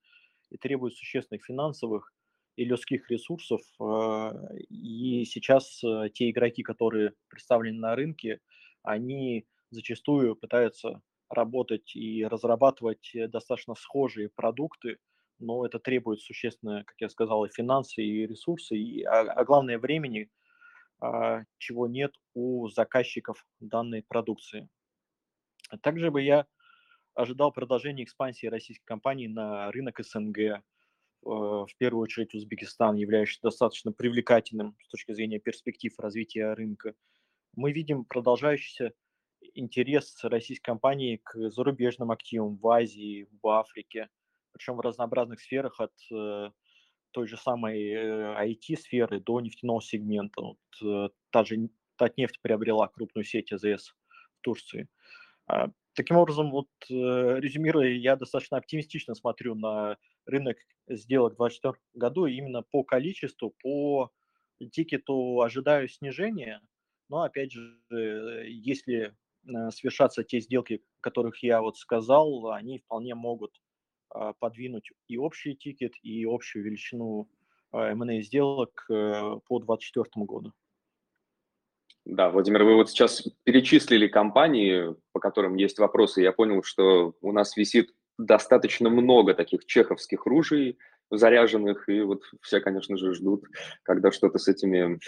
и 0.51 0.57
требует 0.57 0.93
существенных 0.93 1.43
финансовых 1.43 2.13
и 2.59 2.65
людских 2.65 3.09
ресурсов. 3.09 3.61
А, 3.79 4.33
и 4.69 5.23
сейчас 5.23 5.81
э, 5.81 6.09
те 6.13 6.29
игроки, 6.29 6.61
которые 6.61 7.13
представлены 7.29 7.79
на 7.79 7.95
рынке, 7.95 8.41
они 8.83 9.45
зачастую 9.69 10.35
пытаются 10.35 11.01
работать 11.29 11.95
и 11.95 12.25
разрабатывать 12.25 13.15
э, 13.15 13.29
достаточно 13.29 13.75
схожие 13.75 14.27
продукты, 14.27 14.97
но 15.39 15.65
это 15.65 15.79
требует 15.79 16.19
существенно, 16.19 16.83
как 16.83 16.95
я 16.99 17.07
сказал, 17.07 17.45
и 17.45 17.49
финансы, 17.49 18.03
и 18.03 18.27
ресурсы, 18.27 18.75
и, 18.75 19.03
а, 19.03 19.21
а 19.21 19.45
главное 19.45 19.79
времени, 19.79 20.29
а, 20.99 21.43
чего 21.59 21.87
нет 21.87 22.11
у 22.33 22.67
заказчиков 22.67 23.45
данной 23.61 24.03
продукции. 24.03 24.67
Также 25.81 26.11
бы 26.11 26.21
я 26.21 26.45
ожидал 27.13 27.53
продолжения 27.53 28.03
экспансии 28.03 28.47
российской 28.47 28.85
компании 28.85 29.27
на 29.27 29.71
рынок 29.71 30.01
СНГ, 30.03 30.61
в 31.21 31.67
первую 31.77 32.03
очередь 32.03 32.33
Узбекистан, 32.33 32.95
являющийся 32.95 33.41
достаточно 33.43 33.91
привлекательным 33.91 34.75
с 34.83 34.87
точки 34.89 35.11
зрения 35.11 35.39
перспектив 35.39 35.93
развития 35.99 36.53
рынка. 36.53 36.95
Мы 37.55 37.71
видим 37.71 38.05
продолжающийся 38.05 38.93
интерес 39.53 40.23
российской 40.23 40.65
компании 40.65 41.21
к 41.23 41.49
зарубежным 41.49 42.11
активам 42.11 42.57
в 42.57 42.67
Азии, 42.67 43.27
в 43.41 43.47
Африке, 43.47 44.09
причем 44.51 44.75
в 44.75 44.81
разнообразных 44.81 45.39
сферах 45.39 45.79
от 45.79 45.93
э, 46.11 46.51
той 47.11 47.27
же 47.27 47.37
самой 47.37 47.79
IT-сферы 48.53 49.17
э, 49.17 49.19
до 49.19 49.39
нефтяного 49.41 49.81
сегмента. 49.81 50.41
Вот, 50.41 51.11
та 51.31 51.43
же 51.43 51.69
Татнефть 51.95 52.41
приобрела 52.41 52.87
крупную 52.87 53.25
сеть 53.25 53.51
АЗС 53.51 53.89
в 53.89 54.41
Турции. 54.41 54.87
А, 55.47 55.69
таким 55.93 56.17
образом, 56.17 56.51
вот 56.51 56.69
резюмируя, 56.89 57.89
я 57.89 58.15
достаточно 58.15 58.57
оптимистично 58.57 59.15
смотрю 59.15 59.55
на 59.55 59.97
рынок 60.29 60.57
сделок 60.87 61.33
в 61.33 61.37
2024 61.37 61.75
году 61.95 62.25
именно 62.25 62.63
по 62.63 62.83
количеству, 62.83 63.53
по 63.61 64.11
тикету 64.71 65.41
ожидаю 65.41 65.87
снижения, 65.87 66.61
но 67.09 67.23
опять 67.23 67.51
же, 67.51 67.79
если 67.89 69.13
э, 69.47 69.71
совершаться 69.71 70.23
те 70.23 70.39
сделки, 70.39 70.83
которых 71.01 71.41
я 71.43 71.61
вот 71.61 71.77
сказал, 71.77 72.51
они 72.51 72.79
вполне 72.79 73.15
могут 73.15 73.59
а, 74.09 74.33
подвинуть 74.33 74.89
и 75.07 75.17
общий 75.17 75.55
тикет, 75.55 75.93
и 76.01 76.25
общую 76.25 76.63
величину 76.65 77.29
M&A 77.71 78.17
а, 78.17 78.21
сделок 78.21 78.85
э, 78.89 79.39
по 79.47 79.59
2024 79.59 80.25
году. 80.25 80.53
Да, 82.05 82.31
Владимир, 82.31 82.63
вы 82.63 82.75
вот 82.75 82.89
сейчас 82.89 83.27
перечислили 83.43 84.07
компании, 84.07 84.95
по 85.11 85.19
которым 85.19 85.55
есть 85.55 85.77
вопросы. 85.77 86.23
Я 86.23 86.31
понял, 86.31 86.63
что 86.63 87.13
у 87.21 87.31
нас 87.31 87.55
висит 87.55 87.93
достаточно 88.19 88.89
много 88.89 89.33
таких 89.33 89.65
чеховских 89.65 90.25
ружей 90.25 90.77
заряженных, 91.11 91.89
и 91.89 92.01
вот 92.01 92.21
все, 92.41 92.59
конечно 92.59 92.95
же, 92.95 93.15
ждут, 93.15 93.45
когда 93.81 94.11
что-то 94.11 94.37
с 94.37 94.47
этими, 94.47 94.99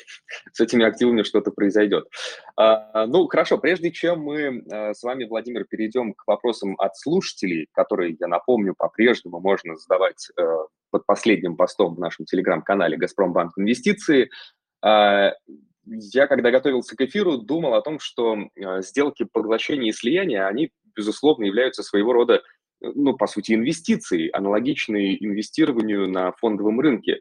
с 0.52 0.60
этими 0.60 0.84
активами 0.84 1.21
что-то 1.21 1.52
произойдет. 1.52 2.08
А, 2.58 3.06
ну, 3.06 3.28
хорошо, 3.28 3.60
прежде 3.60 3.91
чем 3.91 4.21
мы 4.21 4.63
а, 4.71 4.93
с 4.95 5.04
вами, 5.04 5.26
Владимир, 5.26 5.65
перейдем 5.65 6.13
к 6.13 6.24
вопросам 6.26 6.76
от 6.80 6.97
слушателей, 6.97 7.67
которые, 7.74 8.17
я 8.19 8.28
напомню, 8.28 8.74
по-прежнему 8.76 9.39
можно 9.39 9.76
задавать 9.76 10.30
а, 10.39 10.65
под 10.89 11.06
последним 11.06 11.56
постом 11.56 11.93
в 11.93 12.00
нашем 12.00 12.26
телеграм-канале 12.26 12.97
«Газпромбанк 12.97 13.58
Инвестиции», 13.58 14.32
а, 14.84 15.34
я, 15.86 16.28
когда 16.28 16.52
готовился 16.52 16.95
к 16.95 17.02
эфиру, 17.02 17.38
думал 17.38 17.74
о 17.74 17.82
том, 17.82 18.00
что 18.00 18.38
сделки 18.80 19.24
поглощения 19.24 19.89
и 19.89 19.93
слияния, 19.93 20.47
они, 20.47 20.71
безусловно, 20.95 21.43
являются 21.45 21.82
своего 21.82 22.13
рода 22.13 22.43
ну, 22.81 23.15
по 23.15 23.27
сути, 23.27 23.53
инвестиции, 23.53 24.29
аналогичные 24.33 25.23
инвестированию 25.23 26.09
на 26.09 26.31
фондовом 26.33 26.79
рынке. 26.79 27.19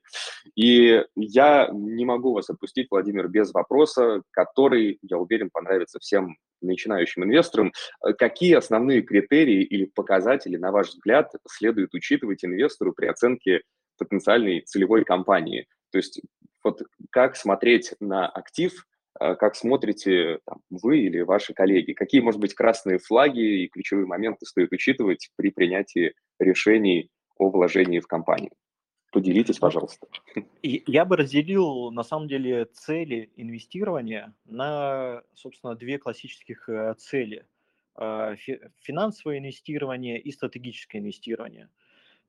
И 0.55 1.05
я 1.15 1.69
не 1.73 2.05
могу 2.05 2.33
вас 2.33 2.51
отпустить, 2.51 2.89
Владимир, 2.91 3.29
без 3.29 3.53
вопроса, 3.53 4.23
который, 4.31 4.99
я 5.03 5.19
уверен, 5.19 5.51
понравится 5.53 5.99
всем 6.01 6.37
начинающим 6.63 7.25
инвесторам. 7.25 7.73
Какие 8.19 8.55
основные 8.55 9.03
критерии 9.03 9.63
или 9.63 9.85
показатели, 9.87 10.57
на 10.57 10.73
ваш 10.73 10.89
взгляд, 10.89 11.33
следует 11.49 11.95
учитывать 11.95 12.45
инвестору 12.45 12.93
при 12.93 13.07
оценке 13.07 13.63
потенциальной 13.99 14.63
целевой 14.63 15.05
компании? 15.05 15.67
То 15.91 15.99
есть 15.99 16.21
вот 16.63 16.83
как 17.11 17.37
смотреть 17.37 17.95
на 18.01 18.29
актив, 18.29 18.73
как 19.21 19.55
смотрите 19.55 20.39
там, 20.47 20.61
вы 20.71 21.01
или 21.01 21.21
ваши 21.21 21.53
коллеги? 21.53 21.93
Какие, 21.93 22.21
может 22.21 22.41
быть, 22.41 22.55
красные 22.55 22.99
флаги 22.99 23.65
и 23.65 23.69
ключевые 23.69 24.07
моменты 24.07 24.47
стоит 24.47 24.73
учитывать 24.73 25.31
при 25.37 25.51
принятии 25.51 26.15
решений 26.39 27.11
о 27.37 27.51
вложении 27.51 28.01
в 28.01 28.07
компанию? 28.07 28.53
Поделитесь, 29.13 29.57
ну, 29.57 29.67
пожалуйста. 29.67 30.07
Я 30.63 31.05
бы 31.05 31.17
разделил, 31.17 31.91
на 31.91 32.05
самом 32.05 32.29
деле, 32.29 32.67
цели 32.67 33.31
инвестирования 33.37 34.35
на, 34.45 35.23
собственно, 35.35 35.75
две 35.75 35.99
классических 35.99 36.69
э, 36.69 36.95
цели. 36.97 37.45
А, 37.97 38.35
финансовое 38.81 39.39
инвестирование 39.39 40.19
и 40.21 40.33
стратегическое 40.33 40.99
инвестирование. 40.99 41.69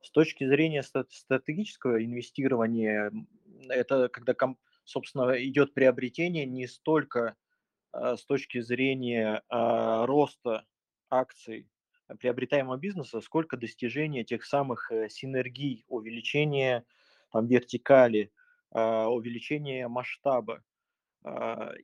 С 0.01 0.09
точки 0.09 0.47
зрения 0.47 0.83
стратегического 0.83 2.03
инвестирования, 2.03 3.11
это 3.69 4.09
когда 4.09 4.33
собственно, 4.83 5.31
идет 5.43 5.73
приобретение 5.73 6.45
не 6.45 6.67
столько 6.67 7.35
а, 7.91 8.17
с 8.17 8.25
точки 8.25 8.61
зрения 8.61 9.43
а, 9.49 10.05
роста 10.05 10.65
акций 11.09 11.67
приобретаемого 12.19 12.77
бизнеса, 12.77 13.21
сколько 13.21 13.55
достижения 13.55 14.25
тех 14.25 14.43
самых 14.43 14.91
э, 14.91 15.07
синергий, 15.07 15.85
увеличения 15.87 16.83
там, 17.31 17.47
вертикали, 17.47 18.31
а, 18.71 19.07
увеличения 19.07 19.87
масштаба. 19.87 20.63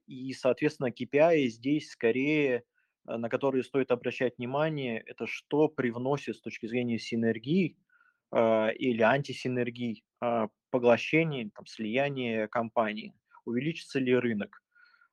И, 0.07 0.33
соответственно, 0.33 0.87
KPI 0.87 1.45
здесь 1.45 1.91
скорее, 1.91 2.63
на 3.05 3.29
которые 3.29 3.63
стоит 3.63 3.91
обращать 3.91 4.39
внимание, 4.39 4.99
это 4.99 5.27
что 5.27 5.67
привносит 5.67 6.37
с 6.37 6.41
точки 6.41 6.65
зрения 6.65 6.97
синергии 6.97 7.77
или 8.33 9.01
антисинергий 9.01 10.03
поглощение, 10.69 11.49
там, 11.55 11.65
слияние 11.65 12.47
компании, 12.47 13.13
увеличится 13.45 13.99
ли 13.99 14.15
рынок, 14.15 14.61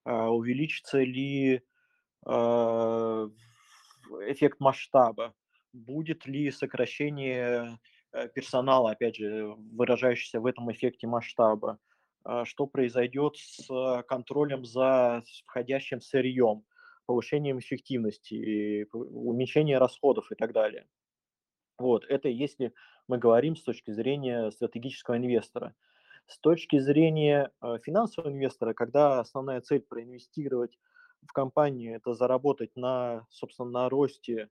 а, 0.04 0.30
увеличится 0.30 1.02
ли 1.02 1.62
эффект 4.26 4.60
масштаба, 4.60 5.34
будет 5.74 6.24
ли 6.26 6.50
сокращение 6.50 7.78
э, 8.12 8.28
персонала, 8.28 8.92
опять 8.92 9.16
же, 9.16 9.54
выражающееся 9.72 10.40
в 10.40 10.46
этом 10.46 10.72
эффекте 10.72 11.06
масштаба, 11.06 11.78
что 12.44 12.66
произойдет 12.66 13.36
с 13.36 14.02
контролем 14.08 14.64
за 14.64 15.22
входящим 15.44 16.00
сырьем, 16.00 16.64
повышением 17.04 17.58
эффективности, 17.58 18.86
уменьшение 18.92 19.76
расходов 19.76 20.32
и 20.32 20.34
так 20.34 20.52
далее. 20.54 20.86
Вот, 21.78 22.04
это 22.08 22.28
если 22.28 22.72
мы 23.08 23.18
говорим 23.18 23.56
с 23.56 23.62
точки 23.62 23.90
зрения 23.90 24.50
стратегического 24.50 25.16
инвестора. 25.16 25.74
С 26.26 26.38
точки 26.38 26.78
зрения 26.78 27.50
э, 27.60 27.78
финансового 27.82 28.30
инвестора, 28.30 28.72
когда 28.72 29.20
основная 29.20 29.60
цель 29.60 29.80
проинвестировать 29.80 30.78
в 31.26 31.32
компанию, 31.32 31.96
это 31.96 32.14
заработать 32.14 32.70
на, 32.76 33.26
собственно, 33.28 33.68
на 33.68 33.88
росте 33.90 34.48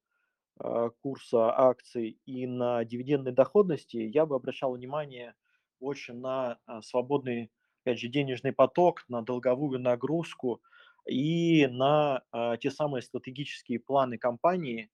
э, 0.60 0.90
курса 1.02 1.52
акций 1.58 2.20
и 2.26 2.46
на 2.46 2.84
дивидендной 2.86 3.32
доходности, 3.32 3.98
я 3.98 4.26
бы 4.26 4.36
обращал 4.36 4.74
внимание 4.74 5.34
больше 5.80 6.14
на 6.14 6.60
э, 6.68 6.82
свободный, 6.84 7.52
опять 7.84 8.00
же, 8.00 8.08
денежный 8.08 8.54
поток, 8.54 9.04
на 9.08 9.24
долговую 9.24 9.80
нагрузку 9.80 10.62
и 11.08 11.68
на 11.68 12.24
те 12.62 12.72
самые 12.72 13.02
стратегические 13.02 13.82
планы 13.82 14.18
компании, 14.18 14.90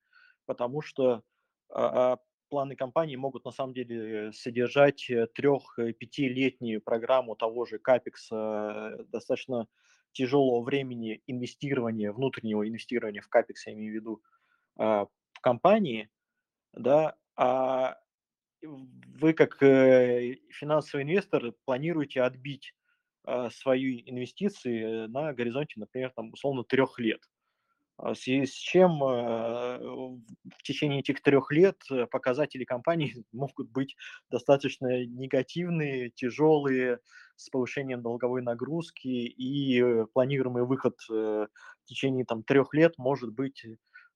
потому 0.47 0.81
что 0.81 1.21
планы 2.49 2.75
компании 2.75 3.15
могут 3.15 3.45
на 3.45 3.51
самом 3.51 3.73
деле 3.73 4.33
содержать 4.33 5.09
э, 5.09 5.27
трех-пятилетнюю 5.27 6.81
программу 6.81 7.35
того 7.35 7.65
же 7.65 7.79
э, 7.79 8.97
достаточно 9.07 9.67
тяжелого 10.11 10.61
времени 10.63 11.21
инвестирования, 11.27 12.11
внутреннего 12.11 12.67
инвестирования 12.67 13.21
в 13.21 13.29
капекс, 13.29 13.67
я 13.67 13.73
имею 13.73 13.91
в 13.91 13.95
виду, 13.95 14.23
а, 14.75 15.05
в 15.33 15.39
компании, 15.41 16.09
да, 16.73 17.15
а 17.35 17.99
вы 18.61 19.33
как 19.33 19.61
э, 19.61 20.37
финансовый 20.49 21.03
инвестор 21.03 21.53
планируете 21.65 22.23
отбить 22.23 22.73
свои 23.51 24.01
инвестиции 24.09 25.05
на 25.05 25.33
горизонте, 25.33 25.79
например, 25.79 26.11
там, 26.15 26.33
условно, 26.33 26.63
трех 26.63 26.97
лет. 26.97 27.21
А 28.01 28.15
с 28.15 28.21
чем 28.21 29.03
э, 29.03 29.77
в 29.77 30.63
течение 30.63 31.01
этих 31.01 31.21
трех 31.21 31.51
лет 31.51 31.77
э, 31.91 32.05
показатели 32.07 32.63
компании 32.63 33.25
могут 33.33 33.69
быть 33.71 33.95
достаточно 34.29 35.05
негативные, 35.05 36.09
тяжелые, 36.09 36.99
с 37.35 37.49
повышением 37.49 38.01
долговой 38.01 38.41
нагрузки, 38.41 39.07
и 39.07 39.81
э, 39.81 40.05
планируемый 40.13 40.63
выход 40.65 40.95
в 41.09 41.49
течение 41.85 42.25
там, 42.25 42.43
трех 42.43 42.73
лет 42.73 42.97
может 42.97 43.33
быть 43.33 43.65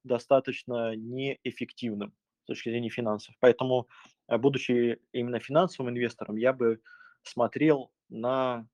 достаточно 0.03 0.95
неэффективным 0.95 2.13
с 2.43 2.45
точки 2.47 2.69
зрения 2.69 2.89
финансов. 2.89 3.35
Поэтому, 3.39 3.87
будучи 4.27 4.99
именно 5.13 5.39
финансовым 5.39 5.93
инвестором, 5.93 6.35
я 6.35 6.51
бы 6.51 6.79
смотрел 7.23 7.91
на 8.09 8.67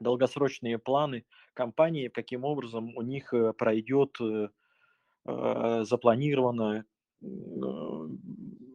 долгосрочные 0.00 0.78
планы 0.78 1.24
компании, 1.54 2.08
каким 2.08 2.44
образом 2.44 2.96
у 2.96 3.02
них 3.02 3.32
э, 3.34 3.52
пройдет 3.52 4.16
э, 4.20 4.48
э, 5.26 5.84
запланированная 5.84 6.84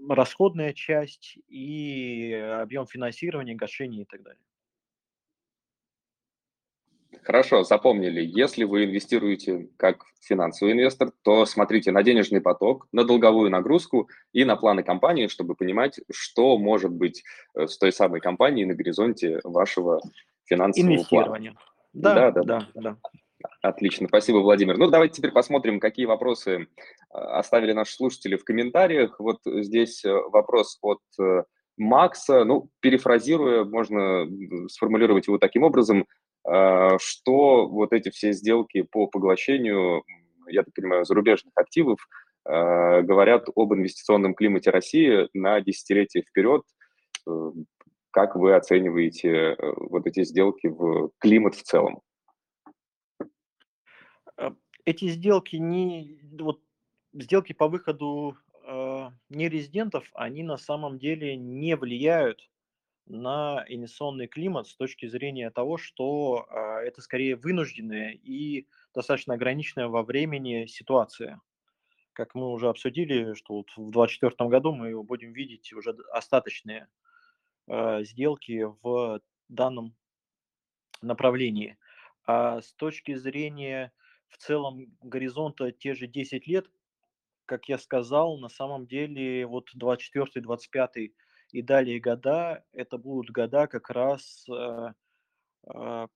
расходная 0.09 0.73
часть 0.73 1.37
и 1.47 2.33
объем 2.33 2.85
финансирования, 2.85 3.55
гашения 3.55 4.01
и 4.01 4.05
так 4.05 4.21
далее. 4.21 4.41
Хорошо, 7.21 7.63
запомнили. 7.63 8.21
Если 8.21 8.65
вы 8.65 8.83
инвестируете 8.83 9.69
как 9.77 10.03
финансовый 10.19 10.73
инвестор, 10.73 11.13
то 11.21 11.45
смотрите 11.45 11.91
на 11.91 12.03
денежный 12.03 12.41
поток, 12.41 12.89
на 12.91 13.05
долговую 13.05 13.49
нагрузку 13.49 14.09
и 14.33 14.43
на 14.43 14.57
планы 14.57 14.83
компании, 14.83 15.27
чтобы 15.27 15.55
понимать, 15.55 16.01
что 16.11 16.57
может 16.57 16.91
быть 16.91 17.23
с 17.55 17.77
той 17.77 17.93
самой 17.93 18.19
компанией 18.19 18.65
на 18.65 18.73
горизонте 18.73 19.39
вашего 19.45 20.01
финансового 20.45 21.03
плана. 21.03 21.53
Да, 21.93 22.31
да, 22.31 22.43
да, 22.43 22.67
да. 22.73 22.97
Отлично, 23.61 24.07
спасибо, 24.07 24.37
Владимир. 24.37 24.77
Ну, 24.77 24.89
давайте 24.89 25.15
теперь 25.15 25.31
посмотрим, 25.31 25.79
какие 25.79 26.05
вопросы 26.05 26.67
а, 27.09 27.39
оставили 27.39 27.73
наши 27.73 27.93
слушатели 27.93 28.35
в 28.35 28.43
комментариях. 28.43 29.19
Вот 29.19 29.39
здесь 29.45 30.03
э, 30.05 30.11
вопрос 30.11 30.77
от 30.81 31.01
э, 31.19 31.43
Макса. 31.77 32.45
Ну, 32.45 32.69
перефразируя, 32.79 33.63
можно 33.65 34.27
сформулировать 34.69 35.27
его 35.27 35.37
таким 35.37 35.63
образом, 35.63 36.05
что 36.45 37.67
вот 37.67 37.93
эти 37.93 38.09
все 38.09 38.33
сделки 38.33 38.81
по 38.81 39.07
поглощению, 39.07 40.03
я 40.49 40.63
так 40.63 40.73
понимаю, 40.73 41.05
зарубежных 41.05 41.53
активов 41.55 41.99
говорят 42.43 43.47
об 43.55 43.73
инвестиционном 43.73 44.33
климате 44.35 44.69
России 44.69 45.29
на 45.33 45.61
десятилетие 45.61 46.23
вперед. 46.29 46.63
Как 48.13 48.35
вы 48.35 48.53
оцениваете 48.53 49.29
э, 49.29 49.55
вот 49.75 50.05
эти 50.05 50.23
сделки 50.23 50.67
в 50.67 51.09
климат 51.17 51.55
в 51.55 51.63
целом? 51.63 52.03
Э, 54.37 54.51
эти 54.85 55.07
сделки 55.07 55.55
не 55.55 56.19
вот 56.39 56.61
сделки 57.11 57.53
по 57.53 57.67
выходу 57.67 58.37
э, 58.67 59.09
нерезидентов, 59.29 60.11
они 60.13 60.43
на 60.43 60.57
самом 60.57 60.99
деле 60.99 61.35
не 61.35 61.75
влияют 61.75 62.47
на 63.07 63.65
инвестиционный 63.67 64.27
климат 64.27 64.67
с 64.67 64.75
точки 64.75 65.07
зрения 65.07 65.49
того, 65.49 65.77
что 65.77 66.45
э, 66.51 66.85
это 66.85 67.01
скорее 67.01 67.35
вынужденная 67.35 68.11
и 68.11 68.67
достаточно 68.93 69.33
ограниченная 69.33 69.87
во 69.87 70.03
времени 70.03 70.67
ситуация. 70.67 71.41
Как 72.13 72.35
мы 72.35 72.51
уже 72.51 72.69
обсудили, 72.69 73.33
что 73.33 73.55
вот 73.55 73.71
в 73.71 73.89
2024 73.89 74.49
году 74.51 74.75
мы 74.75 75.01
будем 75.01 75.33
видеть 75.33 75.73
уже 75.73 75.95
остаточные 76.11 76.87
сделки 77.67 78.67
в 78.81 79.21
данном 79.49 79.95
направлении. 81.01 81.77
А 82.25 82.61
с 82.61 82.73
точки 82.73 83.15
зрения 83.15 83.91
в 84.29 84.37
целом 84.37 84.87
горизонта 85.01 85.71
те 85.71 85.93
же 85.93 86.07
10 86.07 86.47
лет, 86.47 86.67
как 87.45 87.67
я 87.69 87.77
сказал, 87.77 88.37
на 88.37 88.49
самом 88.49 88.87
деле 88.87 89.45
вот 89.45 89.69
24, 89.73 90.43
25 90.43 91.11
и 91.51 91.61
далее 91.61 91.99
года, 91.99 92.65
это 92.71 92.97
будут 92.97 93.29
года 93.29 93.67
как 93.67 93.89
раз, 93.89 94.45
э, 94.49 94.93
э, 95.67 96.07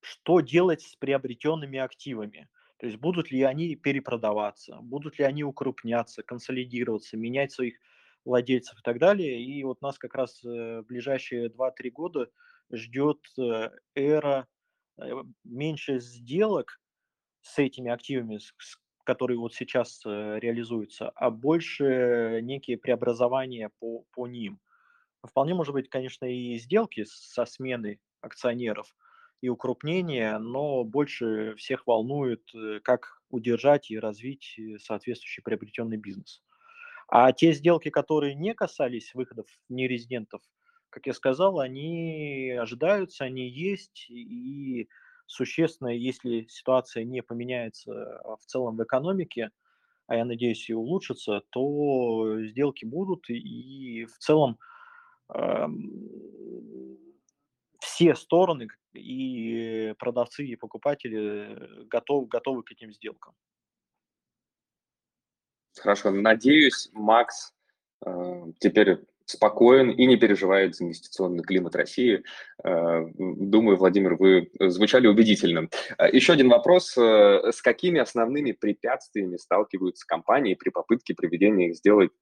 что 0.00 0.40
делать 0.40 0.82
с 0.82 0.96
приобретенными 0.96 1.78
активами. 1.78 2.48
То 2.78 2.86
есть 2.86 2.98
будут 2.98 3.30
ли 3.30 3.42
они 3.42 3.76
перепродаваться, 3.76 4.78
будут 4.80 5.18
ли 5.18 5.24
они 5.24 5.44
укрупняться, 5.44 6.22
консолидироваться, 6.22 7.16
менять 7.16 7.52
своих 7.52 7.78
владельцев 8.24 8.78
и 8.78 8.82
так 8.82 8.98
далее. 8.98 9.42
И 9.42 9.62
вот 9.64 9.80
нас 9.82 9.98
как 9.98 10.14
раз 10.14 10.42
э, 10.44 10.80
в 10.80 10.86
ближайшие 10.86 11.48
2-3 11.48 11.90
года 11.90 12.30
ждет 12.70 13.18
э, 13.38 13.70
эра 13.94 14.46
э, 14.98 15.10
меньше 15.44 16.00
сделок 16.00 16.80
с 17.42 17.58
этими 17.58 17.90
активами, 17.90 18.38
которые 19.04 19.38
вот 19.38 19.52
сейчас 19.54 20.02
реализуются, 20.04 21.10
а 21.10 21.30
больше 21.30 22.38
некие 22.42 22.78
преобразования 22.78 23.70
по, 23.80 24.04
по 24.12 24.28
ним. 24.28 24.60
Вполне 25.26 25.54
может 25.54 25.72
быть, 25.72 25.88
конечно, 25.88 26.24
и 26.24 26.56
сделки 26.58 27.04
со 27.08 27.44
сменой 27.44 28.00
акционеров– 28.20 28.94
и 29.42 29.48
укрупнение, 29.48 30.38
но 30.38 30.84
больше 30.84 31.54
всех 31.56 31.86
волнует, 31.86 32.42
э, 32.54 32.80
как 32.82 33.20
удержать 33.28 33.90
и 33.90 33.98
развить 33.98 34.54
э, 34.56 34.78
соответствующий 34.78 35.42
приобретенный 35.42 35.96
бизнес. 35.96 36.42
А 37.14 37.30
те 37.32 37.52
сделки, 37.52 37.90
которые 37.90 38.34
не 38.34 38.54
касались 38.54 39.12
выходов 39.14 39.46
нерезидентов, 39.68 40.40
как 40.88 41.06
я 41.06 41.12
сказал, 41.12 41.60
они 41.60 42.52
ожидаются, 42.58 43.24
они 43.24 43.50
есть, 43.50 44.06
и 44.08 44.88
существенно, 45.26 45.88
если 45.88 46.46
ситуация 46.48 47.04
не 47.04 47.22
поменяется 47.22 47.92
а, 48.20 48.36
в 48.36 48.46
целом 48.46 48.78
в 48.78 48.82
экономике, 48.82 49.50
а 50.06 50.16
я 50.16 50.24
надеюсь 50.24 50.70
и 50.70 50.74
улучшится, 50.74 51.42
то 51.50 52.38
сделки 52.44 52.86
будут, 52.86 53.28
и 53.30 54.06
в 54.06 54.18
целом 54.18 54.58
все 57.80 58.14
стороны, 58.14 58.68
и 58.94 59.94
продавцы, 59.98 60.44
и 60.46 60.56
покупатели 60.56 61.84
готовы, 61.86 62.26
готовы 62.26 62.62
к 62.62 62.72
этим 62.72 62.92
сделкам. 62.92 63.34
Хорошо, 65.78 66.10
надеюсь, 66.10 66.90
Макс 66.92 67.52
э, 68.04 68.44
теперь 68.58 68.98
спокоен 69.26 69.90
и 69.90 70.06
не 70.06 70.16
переживает 70.16 70.76
за 70.76 70.84
инвестиционный 70.84 71.42
климат 71.42 71.74
России. 71.74 72.22
Э, 72.64 73.04
думаю, 73.16 73.76
Владимир, 73.76 74.14
вы 74.14 74.50
звучали 74.58 75.06
убедительно. 75.06 75.68
Э, 75.98 76.08
еще 76.10 76.32
один 76.32 76.48
вопрос. 76.48 76.96
Э, 76.96 77.50
с 77.52 77.60
какими 77.62 78.00
основными 78.00 78.52
препятствиями 78.52 79.36
сталкиваются 79.36 80.06
компании 80.06 80.54
при 80.54 80.70
попытке 80.70 81.14
проведения 81.14 81.72
сделок, 81.72 82.12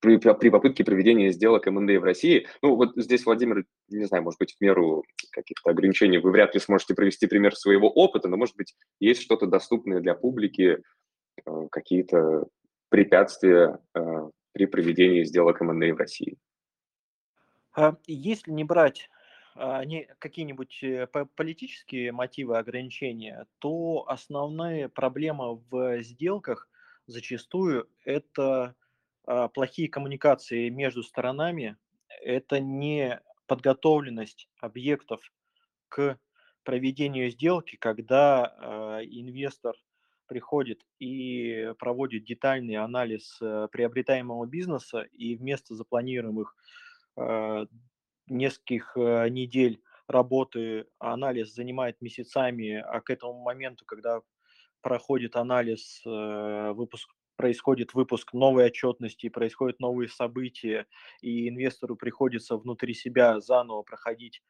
при, 0.00 0.16
при 0.16 0.50
попытке 0.50 0.84
проведения 0.84 1.30
сделок 1.32 1.66
МНД 1.66 2.00
в 2.00 2.04
России? 2.04 2.46
Ну, 2.62 2.76
вот 2.76 2.92
здесь, 2.96 3.24
Владимир, 3.26 3.64
не 3.88 4.04
знаю, 4.04 4.24
может 4.24 4.38
быть, 4.38 4.54
в 4.54 4.60
меру 4.60 5.04
каких-то 5.32 5.70
ограничений 5.70 6.18
вы 6.18 6.30
вряд 6.30 6.54
ли 6.54 6.60
сможете 6.60 6.94
провести 6.94 7.26
пример 7.26 7.54
своего 7.56 7.90
опыта, 7.90 8.28
но, 8.28 8.36
может 8.36 8.56
быть, 8.56 8.74
есть 9.00 9.22
что-то 9.22 9.46
доступное 9.46 10.00
для 10.00 10.14
публики, 10.14 10.78
какие-то 11.70 12.46
препятствия 12.94 13.80
при 14.52 14.66
проведении 14.66 15.24
сделок 15.24 15.60
M&A 15.60 15.92
в 15.92 15.96
России? 15.96 16.38
А, 17.74 17.96
если 18.06 18.52
не 18.52 18.62
брать 18.62 19.10
а, 19.56 19.82
какие-нибудь 20.20 20.78
э, 20.84 21.08
политические 21.34 22.12
мотивы 22.12 22.56
ограничения, 22.56 23.46
то 23.58 24.04
основная 24.06 24.88
проблема 24.88 25.60
в 25.70 26.02
сделках 26.02 26.68
зачастую 27.08 27.88
это 28.04 28.76
а, 29.26 29.48
плохие 29.48 29.88
коммуникации 29.88 30.68
между 30.68 31.02
сторонами, 31.02 31.76
это 32.22 32.60
не 32.60 33.20
подготовленность 33.46 34.48
объектов 34.60 35.20
к 35.88 36.16
проведению 36.62 37.28
сделки, 37.30 37.76
когда 37.76 39.02
инвестор 39.02 39.74
приходит 40.34 40.80
и 40.98 41.72
проводит 41.78 42.24
детальный 42.24 42.74
анализ 42.74 43.38
э, 43.40 43.68
приобретаемого 43.70 44.46
бизнеса, 44.46 45.02
и 45.12 45.36
вместо 45.36 45.76
запланируемых 45.76 46.56
э, 47.16 47.66
нескольких 48.26 48.96
э, 48.96 49.28
недель 49.28 49.80
работы 50.08 50.86
анализ 50.98 51.54
занимает 51.54 52.00
месяцами, 52.00 52.82
а 52.84 53.00
к 53.00 53.10
этому 53.10 53.34
моменту, 53.44 53.84
когда 53.86 54.22
проходит 54.82 55.36
анализ, 55.36 56.02
выпуск, 56.04 57.08
происходит 57.36 57.94
выпуск 57.94 58.32
новой 58.32 58.66
отчетности, 58.66 59.28
происходят 59.28 59.78
новые 59.78 60.08
события, 60.08 60.86
и 61.22 61.48
инвестору 61.48 61.94
приходится 61.94 62.56
внутри 62.56 62.92
себя 62.92 63.40
заново 63.40 63.82
проходить 63.82 64.42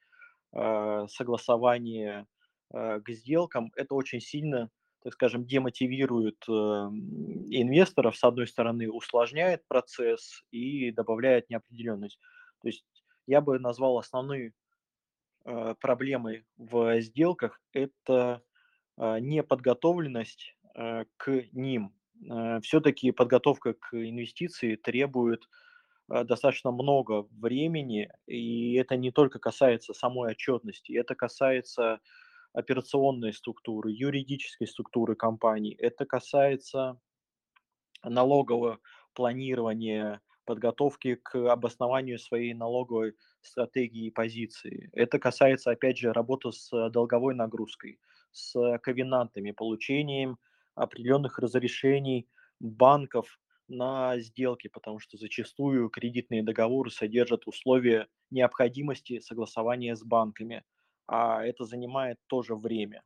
согласование 0.51 2.27
к 2.73 3.05
сделкам, 3.09 3.71
это 3.77 3.95
очень 3.95 4.21
сильно 4.21 4.71
так 5.05 5.13
скажем, 5.13 5.45
демотивирует 5.45 6.43
э, 6.49 6.53
инвесторов, 6.53 8.17
с 8.17 8.25
одной 8.25 8.47
стороны, 8.47 8.91
усложняет 8.91 9.63
процесс 9.69 10.43
и 10.51 10.91
добавляет 10.93 11.51
неопределенность. 11.51 12.19
То 12.63 12.69
есть 12.69 12.87
я 13.27 13.43
бы 13.43 13.59
назвал 13.59 13.99
основные 13.99 14.55
э, 15.45 15.75
проблемой 15.79 16.47
в 16.57 17.03
сделках– 17.03 17.61
это 17.73 18.43
э, 18.97 19.19
неподготовленность 19.21 20.57
к 21.19 21.45
ним. 21.53 21.95
Все-таки 22.63 23.13
подготовка 23.13 23.75
к 23.75 23.95
инвестиции 23.95 24.75
требует 24.75 25.49
достаточно 26.09 26.73
много 26.73 27.29
времени, 27.31 28.11
и 28.27 28.75
это 28.75 28.97
не 28.97 29.13
только 29.13 29.39
касается 29.39 29.95
самой 29.95 30.33
отчетности, 30.33 30.91
это 30.91 31.15
касается 31.15 32.01
операционной 32.55 33.35
структуры, 33.35 33.91
юридической 33.91 34.67
структуры 34.67 35.17
компании. 35.17 35.77
Это 35.77 36.07
касается 36.07 36.99
налогового 38.03 38.79
планирования, 39.13 40.21
подготовки 40.45 41.17
к 41.17 41.35
обоснованию 41.51 42.19
своей 42.19 42.55
налоговой 42.55 43.15
стратегии 43.41 44.07
и 44.07 44.11
позиции. 44.11 44.91
Это 44.93 45.19
касается, 45.19 45.71
опять 45.71 45.99
же, 45.99 46.13
работы 46.13 46.53
с 46.53 46.71
долговой 46.91 47.35
нагрузкой, 47.35 47.99
с 48.31 48.79
ковенантами, 48.79 49.51
получением 49.53 50.39
определенных 50.75 51.39
разрешений 51.39 52.29
банков 52.61 53.39
на 53.69 54.19
сделки, 54.19 54.69
потому 54.69 54.99
что 54.99 55.17
зачастую 55.17 55.89
кредитные 55.89 56.43
договоры 56.43 56.91
содержат 56.91 57.47
условия 57.47 58.07
необходимости 58.31 59.21
согласования 59.21 59.97
с 59.97 60.03
банками 60.05 60.63
а 61.07 61.45
это 61.45 61.65
занимает 61.65 62.19
тоже 62.27 62.55
время. 62.57 63.03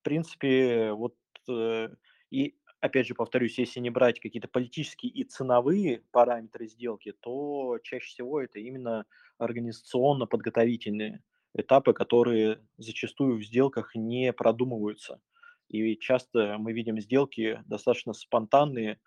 В 0.00 0.02
принципе, 0.02 0.92
вот 0.92 1.16
э, 1.48 1.88
и 2.30 2.56
опять 2.80 3.06
же 3.06 3.14
повторюсь, 3.14 3.58
если 3.58 3.80
не 3.80 3.90
брать 3.90 4.20
какие-то 4.20 4.48
политические 4.48 5.12
и 5.12 5.24
ценовые 5.24 6.02
параметры 6.12 6.66
сделки, 6.68 7.12
то 7.20 7.78
чаще 7.82 8.06
всего 8.06 8.40
это 8.40 8.58
именно 8.60 9.06
организационно-подготовительные 9.38 11.22
этапы, 11.54 11.92
которые 11.92 12.60
зачастую 12.76 13.38
в 13.38 13.42
сделках 13.42 13.94
не 13.94 14.32
продумываются. 14.32 15.20
И 15.68 15.96
часто 15.96 16.56
мы 16.58 16.72
видим 16.72 17.00
сделки 17.00 17.62
достаточно 17.66 18.12
спонтанные 18.12 19.00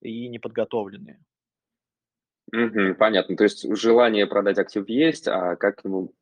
и 0.00 0.28
неподготовленные. 0.28 1.24
Мгм. 2.52 2.94
Понятно. 2.94 3.36
То 3.36 3.44
есть 3.44 3.66
желание 3.76 4.26
продать 4.26 4.58
актив 4.58 4.88
есть, 4.88 5.26
а 5.28 5.56
как 5.56 5.84
ему 5.84 6.12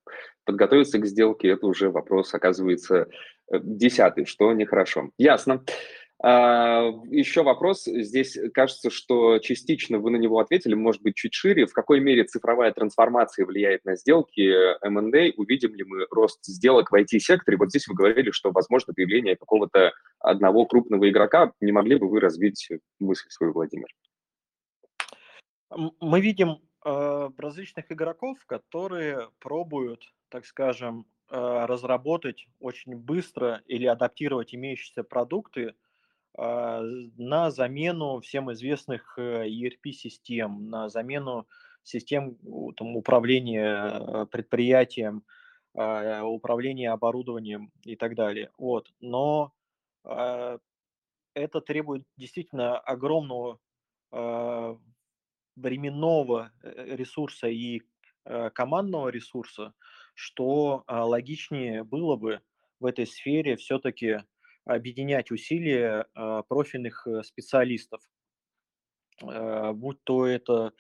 подготовиться 0.45 0.99
к 0.99 1.07
сделке, 1.07 1.49
это 1.49 1.67
уже 1.67 1.91
вопрос, 1.91 2.35
оказывается, 2.35 3.09
э, 3.53 3.59
десятый, 3.63 4.25
что 4.27 4.53
нехорошо. 4.53 5.11
Ясно. 5.19 5.65
А, 6.23 6.91
еще 7.11 7.43
вопрос. 7.43 7.85
Здесь 7.85 8.39
кажется, 8.55 8.89
что 8.89 9.39
частично 9.41 9.99
вы 9.99 10.11
на 10.11 10.17
него 10.17 10.39
ответили, 10.39 10.75
может 10.75 11.03
быть, 11.03 11.17
чуть 11.17 11.35
шире. 11.35 11.67
В 11.67 11.73
какой 11.73 12.01
мере 12.01 12.25
цифровая 12.25 12.73
трансформация 12.73 13.45
влияет 13.45 13.85
на 13.85 13.97
сделки 13.97 14.41
M&A? 14.87 15.33
Увидим 15.37 15.75
ли 15.75 15.85
мы 15.85 16.07
рост 16.11 16.43
сделок 16.45 16.91
в 16.91 16.95
IT-секторе? 16.95 17.59
Вот 17.59 17.71
здесь 17.71 17.89
вы 17.89 17.95
говорили, 17.95 18.31
что 18.31 18.53
возможно 18.53 18.95
появление 18.95 19.37
какого-то 19.37 19.93
одного 20.19 20.65
крупного 20.65 21.11
игрока. 21.11 21.53
Не 21.61 21.73
могли 21.73 21.97
бы 21.97 22.09
вы 22.09 22.21
развить 22.21 22.71
мысль 23.01 23.27
свою, 23.29 23.53
Владимир? 23.53 23.89
Мы 26.01 26.21
видим 26.21 26.61
э, 26.85 27.31
различных 27.37 27.91
игроков, 27.91 28.39
которые 28.47 29.31
пробуют, 29.41 30.13
так 30.29 30.47
скажем, 30.47 31.07
э, 31.31 31.65
разработать 31.67 32.47
очень 32.61 32.97
быстро 32.97 33.63
или 33.67 33.87
адаптировать 33.87 34.55
имеющиеся 34.55 35.05
продукты 35.05 35.75
э, 36.39 36.81
на 37.17 37.51
замену 37.51 38.21
всем 38.21 38.53
известных 38.53 39.19
э, 39.19 39.49
ERP-систем, 39.49 40.69
на 40.69 40.89
замену 40.89 41.47
систем 41.83 42.37
там, 42.77 42.97
управления 42.97 44.01
э, 44.01 44.27
предприятием, 44.27 45.25
э, 45.75 46.21
управления 46.23 46.91
оборудованием 46.91 47.71
и 47.83 47.97
так 47.97 48.15
далее. 48.15 48.51
Вот. 48.59 48.93
Но 49.01 49.53
э, 50.05 50.59
это 51.35 51.61
требует 51.61 52.05
действительно 52.17 52.79
огромного 52.79 53.59
э, 54.13 54.77
временного 55.57 56.53
э, 56.63 56.97
ресурса 56.97 57.49
и 57.49 57.83
э, 58.25 58.51
командного 58.51 59.09
ресурса, 59.09 59.75
что 60.15 60.85
логичнее 60.89 61.83
было 61.85 62.17
бы 62.17 62.41
в 62.81 62.87
этой 62.87 63.07
сфере 63.07 63.57
все-таки 63.57 64.19
объединять 64.65 65.31
усилия 65.33 66.07
профильных 66.49 67.07
специалистов, 67.25 68.01
будь 69.21 70.05
то 70.05 70.25
это 70.27 70.73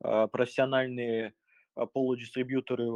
профессиональные 0.00 1.34
полудистрибьюторы, 1.92 2.86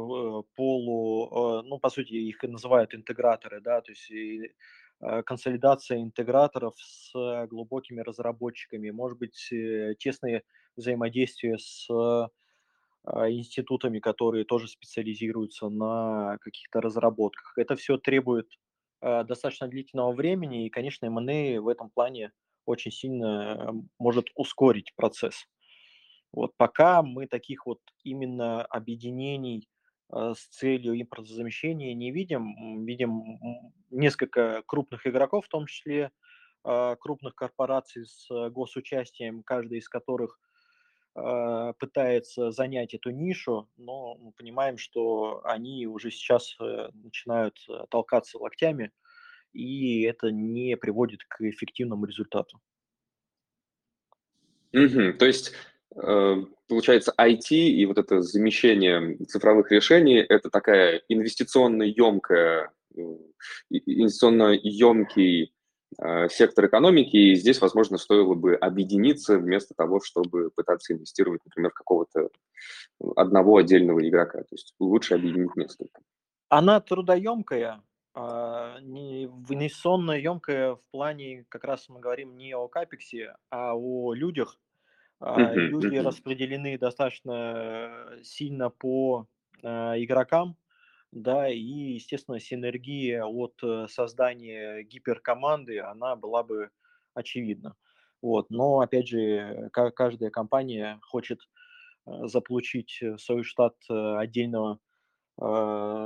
полу, 0.55 1.61
ну, 1.63 1.79
по 1.79 1.89
сути, 1.89 2.13
их 2.15 2.43
называют 2.43 2.93
интеграторы, 2.93 3.61
да, 3.61 3.79
то 3.79 3.91
есть 3.91 4.11
Э, 4.11 4.49
консолидация 4.99 6.01
интеграторов 6.01 6.73
с 6.77 7.11
глубокими 7.47 8.01
разработчиками, 8.01 8.89
может 8.89 9.17
быть, 9.17 9.51
э, 9.51 9.95
тесные 9.99 10.43
взаимодействия 10.75 11.57
с 11.57 11.87
институтами, 13.05 13.99
которые 13.99 14.43
тоже 14.43 14.67
специализируются 14.67 15.69
на 15.69 16.37
каких-то 16.41 16.81
разработках. 16.81 17.53
Это 17.57 17.75
все 17.77 17.97
требует 17.97 18.47
э, 19.01 19.23
достаточно 19.23 19.67
длительного 19.67 20.11
времени, 20.11 20.65
и, 20.65 20.69
конечно, 20.69 21.05
M&A 21.05 21.61
в 21.61 21.69
этом 21.69 21.89
плане 21.89 22.31
очень 22.65 22.91
сильно 22.91 23.73
может 23.97 24.27
ускорить 24.35 24.93
процесс. 24.95 25.47
Вот 26.33 26.51
пока 26.57 27.01
мы 27.01 27.27
таких 27.27 27.65
вот 27.65 27.79
именно 28.03 28.63
объединений 28.65 29.69
Э, 29.76 29.76
с 30.09 30.47
целью 30.47 30.99
импортозамещения 30.99 31.93
не 31.93 32.11
видим. 32.11 32.85
Видим 32.85 33.39
несколько 33.89 34.63
крупных 34.65 35.05
игроков, 35.05 35.45
в 35.45 35.49
том 35.49 35.65
числе 35.65 36.11
а, 36.63 36.95
крупных 36.95 37.35
корпораций 37.35 38.05
с 38.05 38.27
госучастием, 38.49 39.43
каждая 39.43 39.79
из 39.79 39.89
которых 39.89 40.39
пытается 41.79 42.51
занять 42.51 42.93
эту 42.93 43.09
нишу, 43.09 43.67
но 43.75 44.13
мы 44.17 44.31
понимаем, 44.33 44.77
что 44.77 45.41
они 45.45 45.87
уже 45.87 46.11
сейчас 46.11 46.55
э, 46.59 46.89
начинают 46.93 47.57
э, 47.67 47.85
толкаться 47.89 48.37
локтями, 48.37 48.91
и 49.51 50.03
это 50.03 50.29
не 50.29 50.77
приводит 50.77 51.23
к 51.23 51.41
эффективному 51.41 52.05
результату. 52.05 52.61
Угу. 54.73 55.13
То 55.17 55.25
есть 55.25 55.53
Э, 55.53 55.76
получается, 55.95 57.13
IT 57.19 57.49
и 57.49 57.85
вот 57.85 57.97
это 57.97 58.21
замещение 58.21 59.17
цифровых 59.25 59.71
решений– 59.71 60.17
это 60.29 60.49
такая 60.49 61.01
инвестиционно 61.07 61.83
емкая, 61.83 62.71
э, 62.95 63.01
инвестиционно 63.69 64.57
емкий 64.61 65.53
э, 65.99 66.29
сектор 66.29 66.65
экономики, 66.65 67.15
и 67.15 67.35
здесь, 67.35 67.61
возможно, 67.61 67.97
стоило 67.97 68.33
бы 68.33 68.55
объединиться 68.55 69.37
вместо 69.37 69.73
того, 69.75 70.01
чтобы 70.01 70.51
пытаться 70.55 70.93
инвестировать, 70.93 71.41
например, 71.45 71.71
какого-то 71.71 72.29
одного 73.15 73.57
отдельного 73.57 74.07
игрока. 74.07 74.39
То 74.39 74.53
есть 74.53 74.73
лучше 74.79 75.15
объединить 75.15 75.55
несколько. 75.55 76.01
Она 76.49 76.79
трудоемкая, 76.79 77.81
а, 78.13 78.79
не 78.81 79.25
инвестиционно 79.25 80.13
емкая 80.13 80.75
в 80.75 80.81
плане, 80.91 81.45
как 81.49 81.63
раз 81.63 81.87
мы 81.87 81.99
говорим 81.99 82.35
не 82.35 82.55
о 82.55 82.67
капексе, 82.67 83.35
а 83.51 83.75
о 83.75 84.13
людях, 84.13 84.57
а, 85.19 85.53
люди 85.53 85.95
распределены 85.97 86.77
достаточно 86.77 88.19
сильно 88.23 88.69
по 88.69 89.27
а, 89.63 89.95
игрокам, 89.97 90.57
да, 91.11 91.49
и, 91.49 91.59
естественно, 91.59 92.39
синергия 92.39 93.23
от 93.23 93.55
э, 93.63 93.87
создания 93.89 94.83
гиперкоманды, 94.83 95.79
она 95.79 96.17
была 96.17 96.43
бы 96.43 96.69
очевидна. 97.13 97.75
Вот. 98.21 98.49
Но, 98.49 98.81
опять 98.81 99.07
же, 99.07 99.69
каждая 99.71 100.29
компания 100.29 100.99
хочет 101.01 101.39
заполучить 102.05 103.01
свой 103.19 103.43
штат 103.43 103.75
э, 103.89 104.17
отдельного 104.17 104.79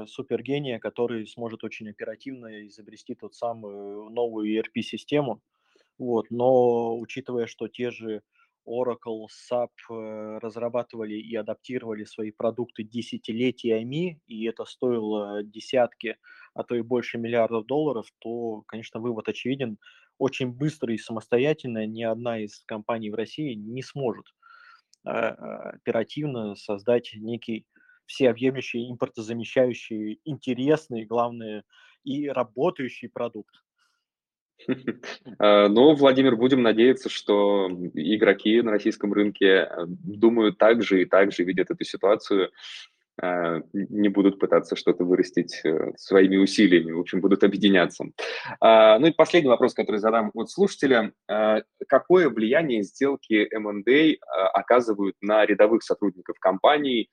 супергения, 0.08 0.78
который 0.78 1.26
сможет 1.26 1.64
очень 1.64 1.90
оперативно 1.90 2.68
изобрести 2.68 3.16
тот 3.16 3.34
самую 3.34 4.10
новую 4.10 4.60
ERP-систему. 4.60 5.42
Вот. 5.98 6.26
Но 6.32 7.00
учитывая, 7.00 7.48
что 7.48 7.70
те 7.70 7.92
же 7.92 8.24
Oracle, 8.68 9.28
SAP 9.30 9.70
э, 9.90 10.38
разрабатывали 10.40 11.16
и 11.16 11.36
адаптировали 11.36 12.04
свои 12.04 12.32
продукты 12.32 12.84
десятилетиями, 12.84 14.22
и 14.28 14.46
это 14.46 14.66
стоило 14.66 15.44
десятки, 15.44 16.18
а 16.54 16.64
то 16.64 16.76
и 16.76 16.82
больше 16.82 17.18
миллиардов 17.18 17.66
долларов, 17.66 18.08
то, 18.20 18.64
конечно, 18.68 19.00
вывод 19.00 19.28
очевиден. 19.28 19.78
Очень 20.18 20.52
быстро 20.52 20.94
и 20.94 20.98
самостоятельно 20.98 21.86
ни 21.88 22.04
одна 22.04 22.40
из 22.40 22.64
компаний 22.66 23.10
в 23.10 23.16
России 23.16 23.54
не 23.56 23.82
сможет 23.82 24.26
э, 25.06 25.10
оперативно 25.10 26.56
создать 26.56 27.12
некий 27.16 27.66
всеобъемлющий, 28.06 28.92
импортозамещающий, 28.92 30.20
интересный, 30.26 31.06
главное, 31.06 31.64
и 32.04 32.28
работающий 32.28 33.10
продукт. 33.10 33.56
А, 35.40 35.68
ну, 35.68 35.96
Владимир, 35.96 36.36
будем 36.36 36.62
надеяться, 36.62 37.10
что 37.10 37.70
игроки 37.94 38.62
на 38.62 38.72
российском 38.72 39.14
рынке 39.14 39.46
э, 39.46 39.86
думают 39.88 40.58
так 40.58 40.84
же 40.84 41.02
и 41.02 41.06
так 41.06 41.32
же 41.32 41.44
видят 41.44 41.72
эту 41.72 41.84
ситуацию, 41.84 42.52
а, 43.22 43.62
не 43.74 44.10
будут 44.10 44.40
пытаться 44.40 44.76
что-то 44.76 45.04
вырастить 45.04 45.62
э, 45.64 45.94
своими 45.98 46.38
усилиями, 46.38 46.92
в 46.92 47.00
общем, 47.00 47.22
будут 47.22 47.44
объединяться. 47.44 48.06
А, 48.60 49.00
ну 49.00 49.08
и 49.08 49.12
последний 49.12 49.50
вопрос, 49.50 49.74
который 49.74 49.98
задам 49.98 50.32
от 50.34 50.50
слушателя. 50.50 51.14
Какое 51.88 52.30
влияние 52.30 52.84
сделки 52.84 53.48
M&A 53.54 54.16
оказывают 54.54 55.16
на 55.22 55.46
рядовых 55.46 55.84
сотрудников 55.84 56.38
компаний, 56.40 57.10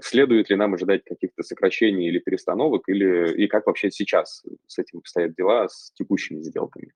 следует 0.00 0.50
ли 0.50 0.56
нам 0.56 0.74
ожидать 0.74 1.04
каких-то 1.04 1.42
сокращений 1.42 2.08
или 2.08 2.18
перестановок, 2.18 2.88
или 2.88 3.42
и 3.42 3.46
как 3.48 3.66
вообще 3.66 3.90
сейчас 3.90 4.42
с 4.66 4.78
этим 4.78 4.98
обстоят 4.98 5.34
дела, 5.34 5.68
с 5.68 5.92
текущими 5.92 6.42
сделками? 6.42 6.92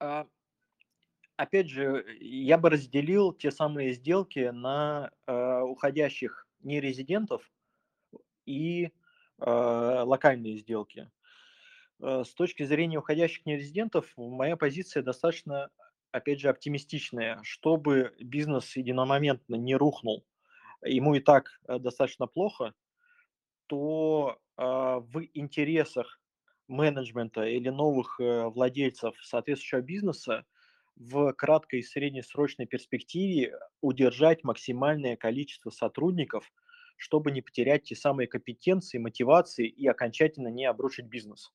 А, 0.00 0.26
опять 1.36 1.68
же, 1.68 2.04
я 2.20 2.58
бы 2.58 2.70
разделил 2.70 3.32
те 3.32 3.50
самые 3.50 3.92
сделки 3.92 4.50
на 4.52 5.10
э, 5.26 5.60
уходящих 5.60 6.46
нерезидентов 6.62 7.50
и 8.46 8.86
э, 8.86 8.90
локальные 9.38 10.58
сделки. 10.58 11.10
Э, 12.00 12.24
с 12.24 12.32
точки 12.34 12.62
зрения 12.62 12.98
уходящих 12.98 13.44
нерезидентов, 13.44 14.12
моя 14.16 14.56
позиция 14.56 15.02
достаточно, 15.02 15.70
опять 16.12 16.40
же, 16.40 16.48
оптимистичная, 16.48 17.40
чтобы 17.42 18.14
бизнес 18.20 18.76
единомоментно 18.76 19.56
не 19.56 19.76
рухнул 19.76 20.24
ему 20.84 21.14
и 21.14 21.20
так 21.20 21.60
э, 21.68 21.78
достаточно 21.78 22.26
плохо, 22.26 22.74
то 23.66 24.38
а, 24.56 24.98
в 25.00 25.22
интересах 25.32 26.20
менеджмента 26.68 27.44
или 27.44 27.68
новых 27.68 28.20
э, 28.20 28.48
владельцев 28.48 29.14
соответствующего 29.22 29.80
бизнеса 29.80 30.44
в 30.96 31.32
краткой 31.32 31.80
и 31.80 31.82
среднесрочной 31.82 32.66
перспективе 32.66 33.58
удержать 33.80 34.44
максимальное 34.44 35.16
количество 35.16 35.70
сотрудников, 35.70 36.52
чтобы 36.96 37.30
не 37.30 37.40
потерять 37.40 37.84
те 37.84 37.96
самые 37.96 38.26
компетенции, 38.26 38.98
мотивации 38.98 39.66
и 39.66 39.86
окончательно 39.86 40.48
не 40.48 40.66
обрушить 40.66 41.06
бизнес. 41.06 41.50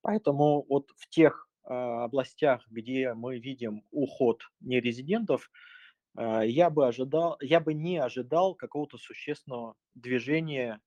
Поэтому 0.00 0.64
вот 0.68 0.90
в 0.96 1.08
тех 1.08 1.48
э, 1.64 1.72
областях, 1.74 2.64
где 2.70 3.12
мы 3.14 3.38
видим 3.38 3.84
уход 3.90 4.42
нерезидентов, 4.60 5.50
а, 5.50 5.79
я 6.16 6.70
бы 6.70 6.86
ожидал, 6.86 7.36
я 7.40 7.60
бы 7.60 7.72
не 7.72 7.98
ожидал 7.98 8.54
какого-то 8.54 8.98
существенного 8.98 9.74
движения 9.94 10.80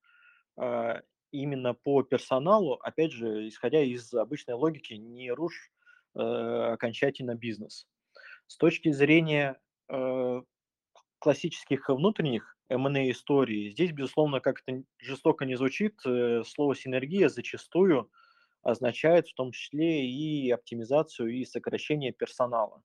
а, 0.58 1.02
именно 1.34 1.74
по 1.74 2.04
персоналу, 2.04 2.76
опять 2.76 3.12
же, 3.12 3.48
исходя 3.48 3.82
из 3.82 4.14
обычной 4.14 4.54
логики, 4.54 4.94
не 4.94 5.32
рушь 5.32 5.72
э, 6.16 6.20
окончательно 6.20 7.36
бизнес. 7.36 7.88
С 8.46 8.56
точки 8.58 8.92
зрения 8.92 9.60
э, 9.90 10.42
классических 11.18 11.90
внутренних 11.90 12.56
M&A 12.70 13.10
историй, 13.10 13.72
здесь, 13.72 13.92
безусловно, 13.92 14.42
как 14.42 14.62
это 14.66 14.84
жестоко 15.00 15.46
не 15.46 15.56
звучит, 15.56 16.00
э, 16.06 16.44
слово 16.46 16.76
синергия 16.76 17.30
зачастую 17.30 18.12
означает 18.62 19.28
в 19.28 19.34
том 19.34 19.52
числе 19.52 20.08
и 20.08 20.52
оптимизацию 20.52 21.30
и 21.30 21.46
сокращение 21.46 22.14
персонала 22.14 22.84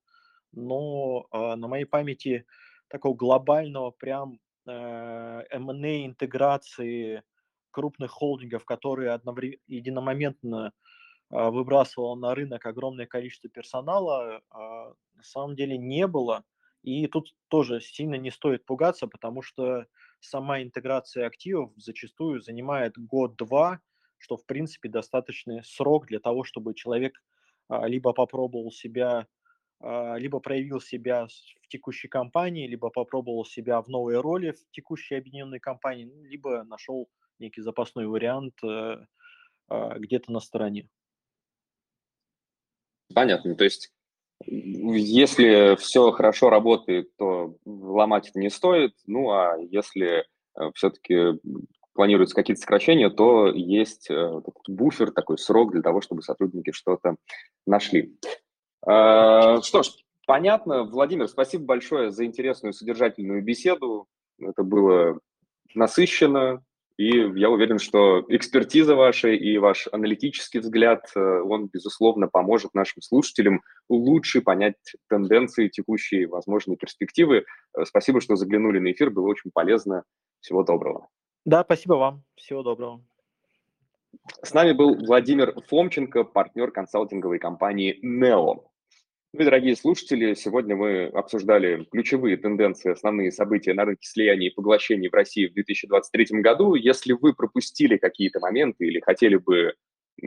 но 0.52 1.26
э, 1.32 1.54
на 1.56 1.68
моей 1.68 1.84
памяти 1.84 2.46
такого 2.88 3.14
глобального 3.14 3.90
прям 3.90 4.40
э, 4.66 5.44
M&A 5.50 6.06
интеграции 6.06 7.22
крупных 7.70 8.10
холдингов, 8.10 8.64
которые 8.64 9.10
одновременно, 9.10 9.60
единомоментно 9.66 10.72
э, 11.30 11.50
выбрасывало 11.50 12.14
на 12.16 12.34
рынок 12.34 12.66
огромное 12.66 13.06
количество 13.06 13.50
персонала, 13.50 14.38
э, 14.38 14.40
на 14.52 15.22
самом 15.22 15.56
деле 15.56 15.78
не 15.78 16.06
было. 16.06 16.44
И 16.82 17.06
тут 17.08 17.34
тоже 17.48 17.80
сильно 17.80 18.14
не 18.14 18.30
стоит 18.30 18.64
пугаться, 18.64 19.06
потому 19.06 19.42
что 19.42 19.86
сама 20.20 20.62
интеграция 20.62 21.26
активов 21.26 21.72
зачастую 21.76 22.40
занимает 22.40 22.96
год-два, 22.96 23.80
что 24.16 24.36
в 24.36 24.46
принципе 24.46 24.88
достаточный 24.88 25.62
срок 25.64 26.06
для 26.06 26.20
того, 26.20 26.44
чтобы 26.44 26.74
человек 26.74 27.20
либо 27.68 28.12
попробовал 28.12 28.70
себя 28.70 29.18
а, 29.18 29.26
либо 29.80 30.40
проявил 30.40 30.80
себя 30.80 31.26
в 31.26 31.68
текущей 31.68 32.08
компании, 32.08 32.66
либо 32.66 32.90
попробовал 32.90 33.44
себя 33.44 33.80
в 33.80 33.88
новой 33.88 34.20
роли 34.20 34.50
в 34.50 34.70
текущей 34.72 35.14
объединенной 35.14 35.60
компании, 35.60 36.04
ну, 36.04 36.24
либо 36.24 36.64
нашел 36.64 37.08
некий 37.38 37.60
запасной 37.60 38.06
вариант 38.06 38.54
э, 38.64 38.96
а, 39.68 39.98
где-то 39.98 40.32
на 40.32 40.40
стороне. 40.40 40.88
Понятно. 43.14 43.54
То 43.54 43.64
есть 43.64 43.92
если 44.46 45.76
все 45.76 46.10
хорошо 46.12 46.50
работает, 46.50 47.14
то 47.16 47.56
ломать 47.64 48.28
это 48.28 48.38
не 48.38 48.50
стоит. 48.50 48.94
Ну, 49.06 49.30
а 49.30 49.56
если 49.58 50.18
э, 50.18 50.70
все-таки 50.74 51.40
планируются 51.92 52.36
какие-то 52.36 52.60
сокращения, 52.60 53.10
то 53.10 53.48
есть 53.48 54.08
э, 54.10 54.40
буфер, 54.68 55.10
такой 55.10 55.38
срок 55.38 55.72
для 55.72 55.82
того, 55.82 56.00
чтобы 56.00 56.22
сотрудники 56.22 56.70
что-то 56.70 57.16
нашли. 57.66 58.16
Э, 58.86 59.60
что 59.62 59.82
ж, 59.82 59.90
понятно. 60.26 60.84
Владимир, 60.84 61.28
спасибо 61.28 61.64
большое 61.64 62.10
за 62.10 62.24
интересную 62.24 62.72
содержательную 62.72 63.42
беседу. 63.42 64.06
Это 64.38 64.62
было 64.62 65.18
насыщенно, 65.74 66.62
и 66.98 67.10
я 67.38 67.48
уверен, 67.48 67.78
что 67.78 68.24
экспертиза 68.28 68.96
ваша 68.96 69.28
и 69.28 69.56
ваш 69.58 69.86
аналитический 69.92 70.58
взгляд, 70.58 71.08
э, 71.14 71.20
он, 71.20 71.68
безусловно, 71.68 72.26
поможет 72.26 72.74
нашим 72.74 73.02
слушателям 73.02 73.62
лучше 73.88 74.42
понять 74.42 74.74
тенденции, 75.08 75.68
текущие 75.68 76.26
возможные 76.26 76.76
перспективы. 76.76 77.44
Э, 77.76 77.84
спасибо, 77.84 78.20
что 78.20 78.34
заглянули 78.34 78.80
на 78.80 78.90
эфир, 78.90 79.10
было 79.10 79.28
очень 79.28 79.52
полезно. 79.52 80.02
Всего 80.40 80.64
доброго. 80.64 81.08
Да, 81.44 81.62
спасибо 81.62 81.94
вам. 81.94 82.24
Всего 82.34 82.64
доброго. 82.64 83.04
С 84.42 84.54
нами 84.54 84.72
был 84.72 84.94
Владимир 84.94 85.54
Фомченко, 85.68 86.24
партнер 86.24 86.70
консалтинговой 86.70 87.38
компании 87.38 87.98
NEO. 88.04 88.64
Ну 89.34 89.40
и, 89.40 89.44
дорогие 89.44 89.76
слушатели, 89.76 90.34
сегодня 90.34 90.74
мы 90.74 91.06
обсуждали 91.06 91.86
ключевые 91.90 92.38
тенденции, 92.38 92.92
основные 92.92 93.30
события 93.30 93.74
на 93.74 93.84
рынке 93.84 94.08
слияний 94.08 94.48
и 94.48 94.54
поглощений 94.54 95.08
в 95.08 95.14
России 95.14 95.46
в 95.46 95.52
2023 95.52 96.40
году. 96.40 96.74
Если 96.74 97.12
вы 97.12 97.34
пропустили 97.34 97.98
какие-то 97.98 98.40
моменты 98.40 98.86
или 98.86 99.00
хотели 99.00 99.36
бы 99.36 99.74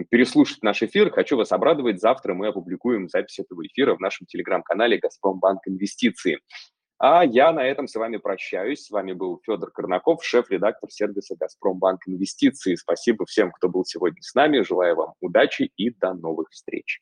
переслушать 0.09 0.61
наш 0.61 0.83
эфир, 0.83 1.09
хочу 1.09 1.35
вас 1.35 1.51
обрадовать. 1.51 1.99
Завтра 1.99 2.33
мы 2.33 2.47
опубликуем 2.47 3.09
запись 3.09 3.39
этого 3.39 3.65
эфира 3.65 3.95
в 3.95 3.99
нашем 3.99 4.27
телеграм-канале 4.27 4.99
«Газпромбанк 4.99 5.67
Инвестиции». 5.67 6.39
А 7.03 7.25
я 7.25 7.51
на 7.51 7.65
этом 7.65 7.87
с 7.87 7.95
вами 7.95 8.17
прощаюсь. 8.17 8.85
С 8.85 8.91
вами 8.91 9.13
был 9.13 9.41
Федор 9.43 9.71
Корнаков, 9.71 10.23
шеф-редактор 10.23 10.91
сервиса 10.91 11.35
«Газпромбанк 11.35 12.01
Инвестиции». 12.05 12.75
Спасибо 12.75 13.25
всем, 13.25 13.51
кто 13.51 13.69
был 13.69 13.83
сегодня 13.85 14.21
с 14.21 14.35
нами. 14.35 14.61
Желаю 14.61 14.95
вам 14.95 15.13
удачи 15.19 15.71
и 15.77 15.89
до 15.89 16.13
новых 16.13 16.51
встреч. 16.51 17.01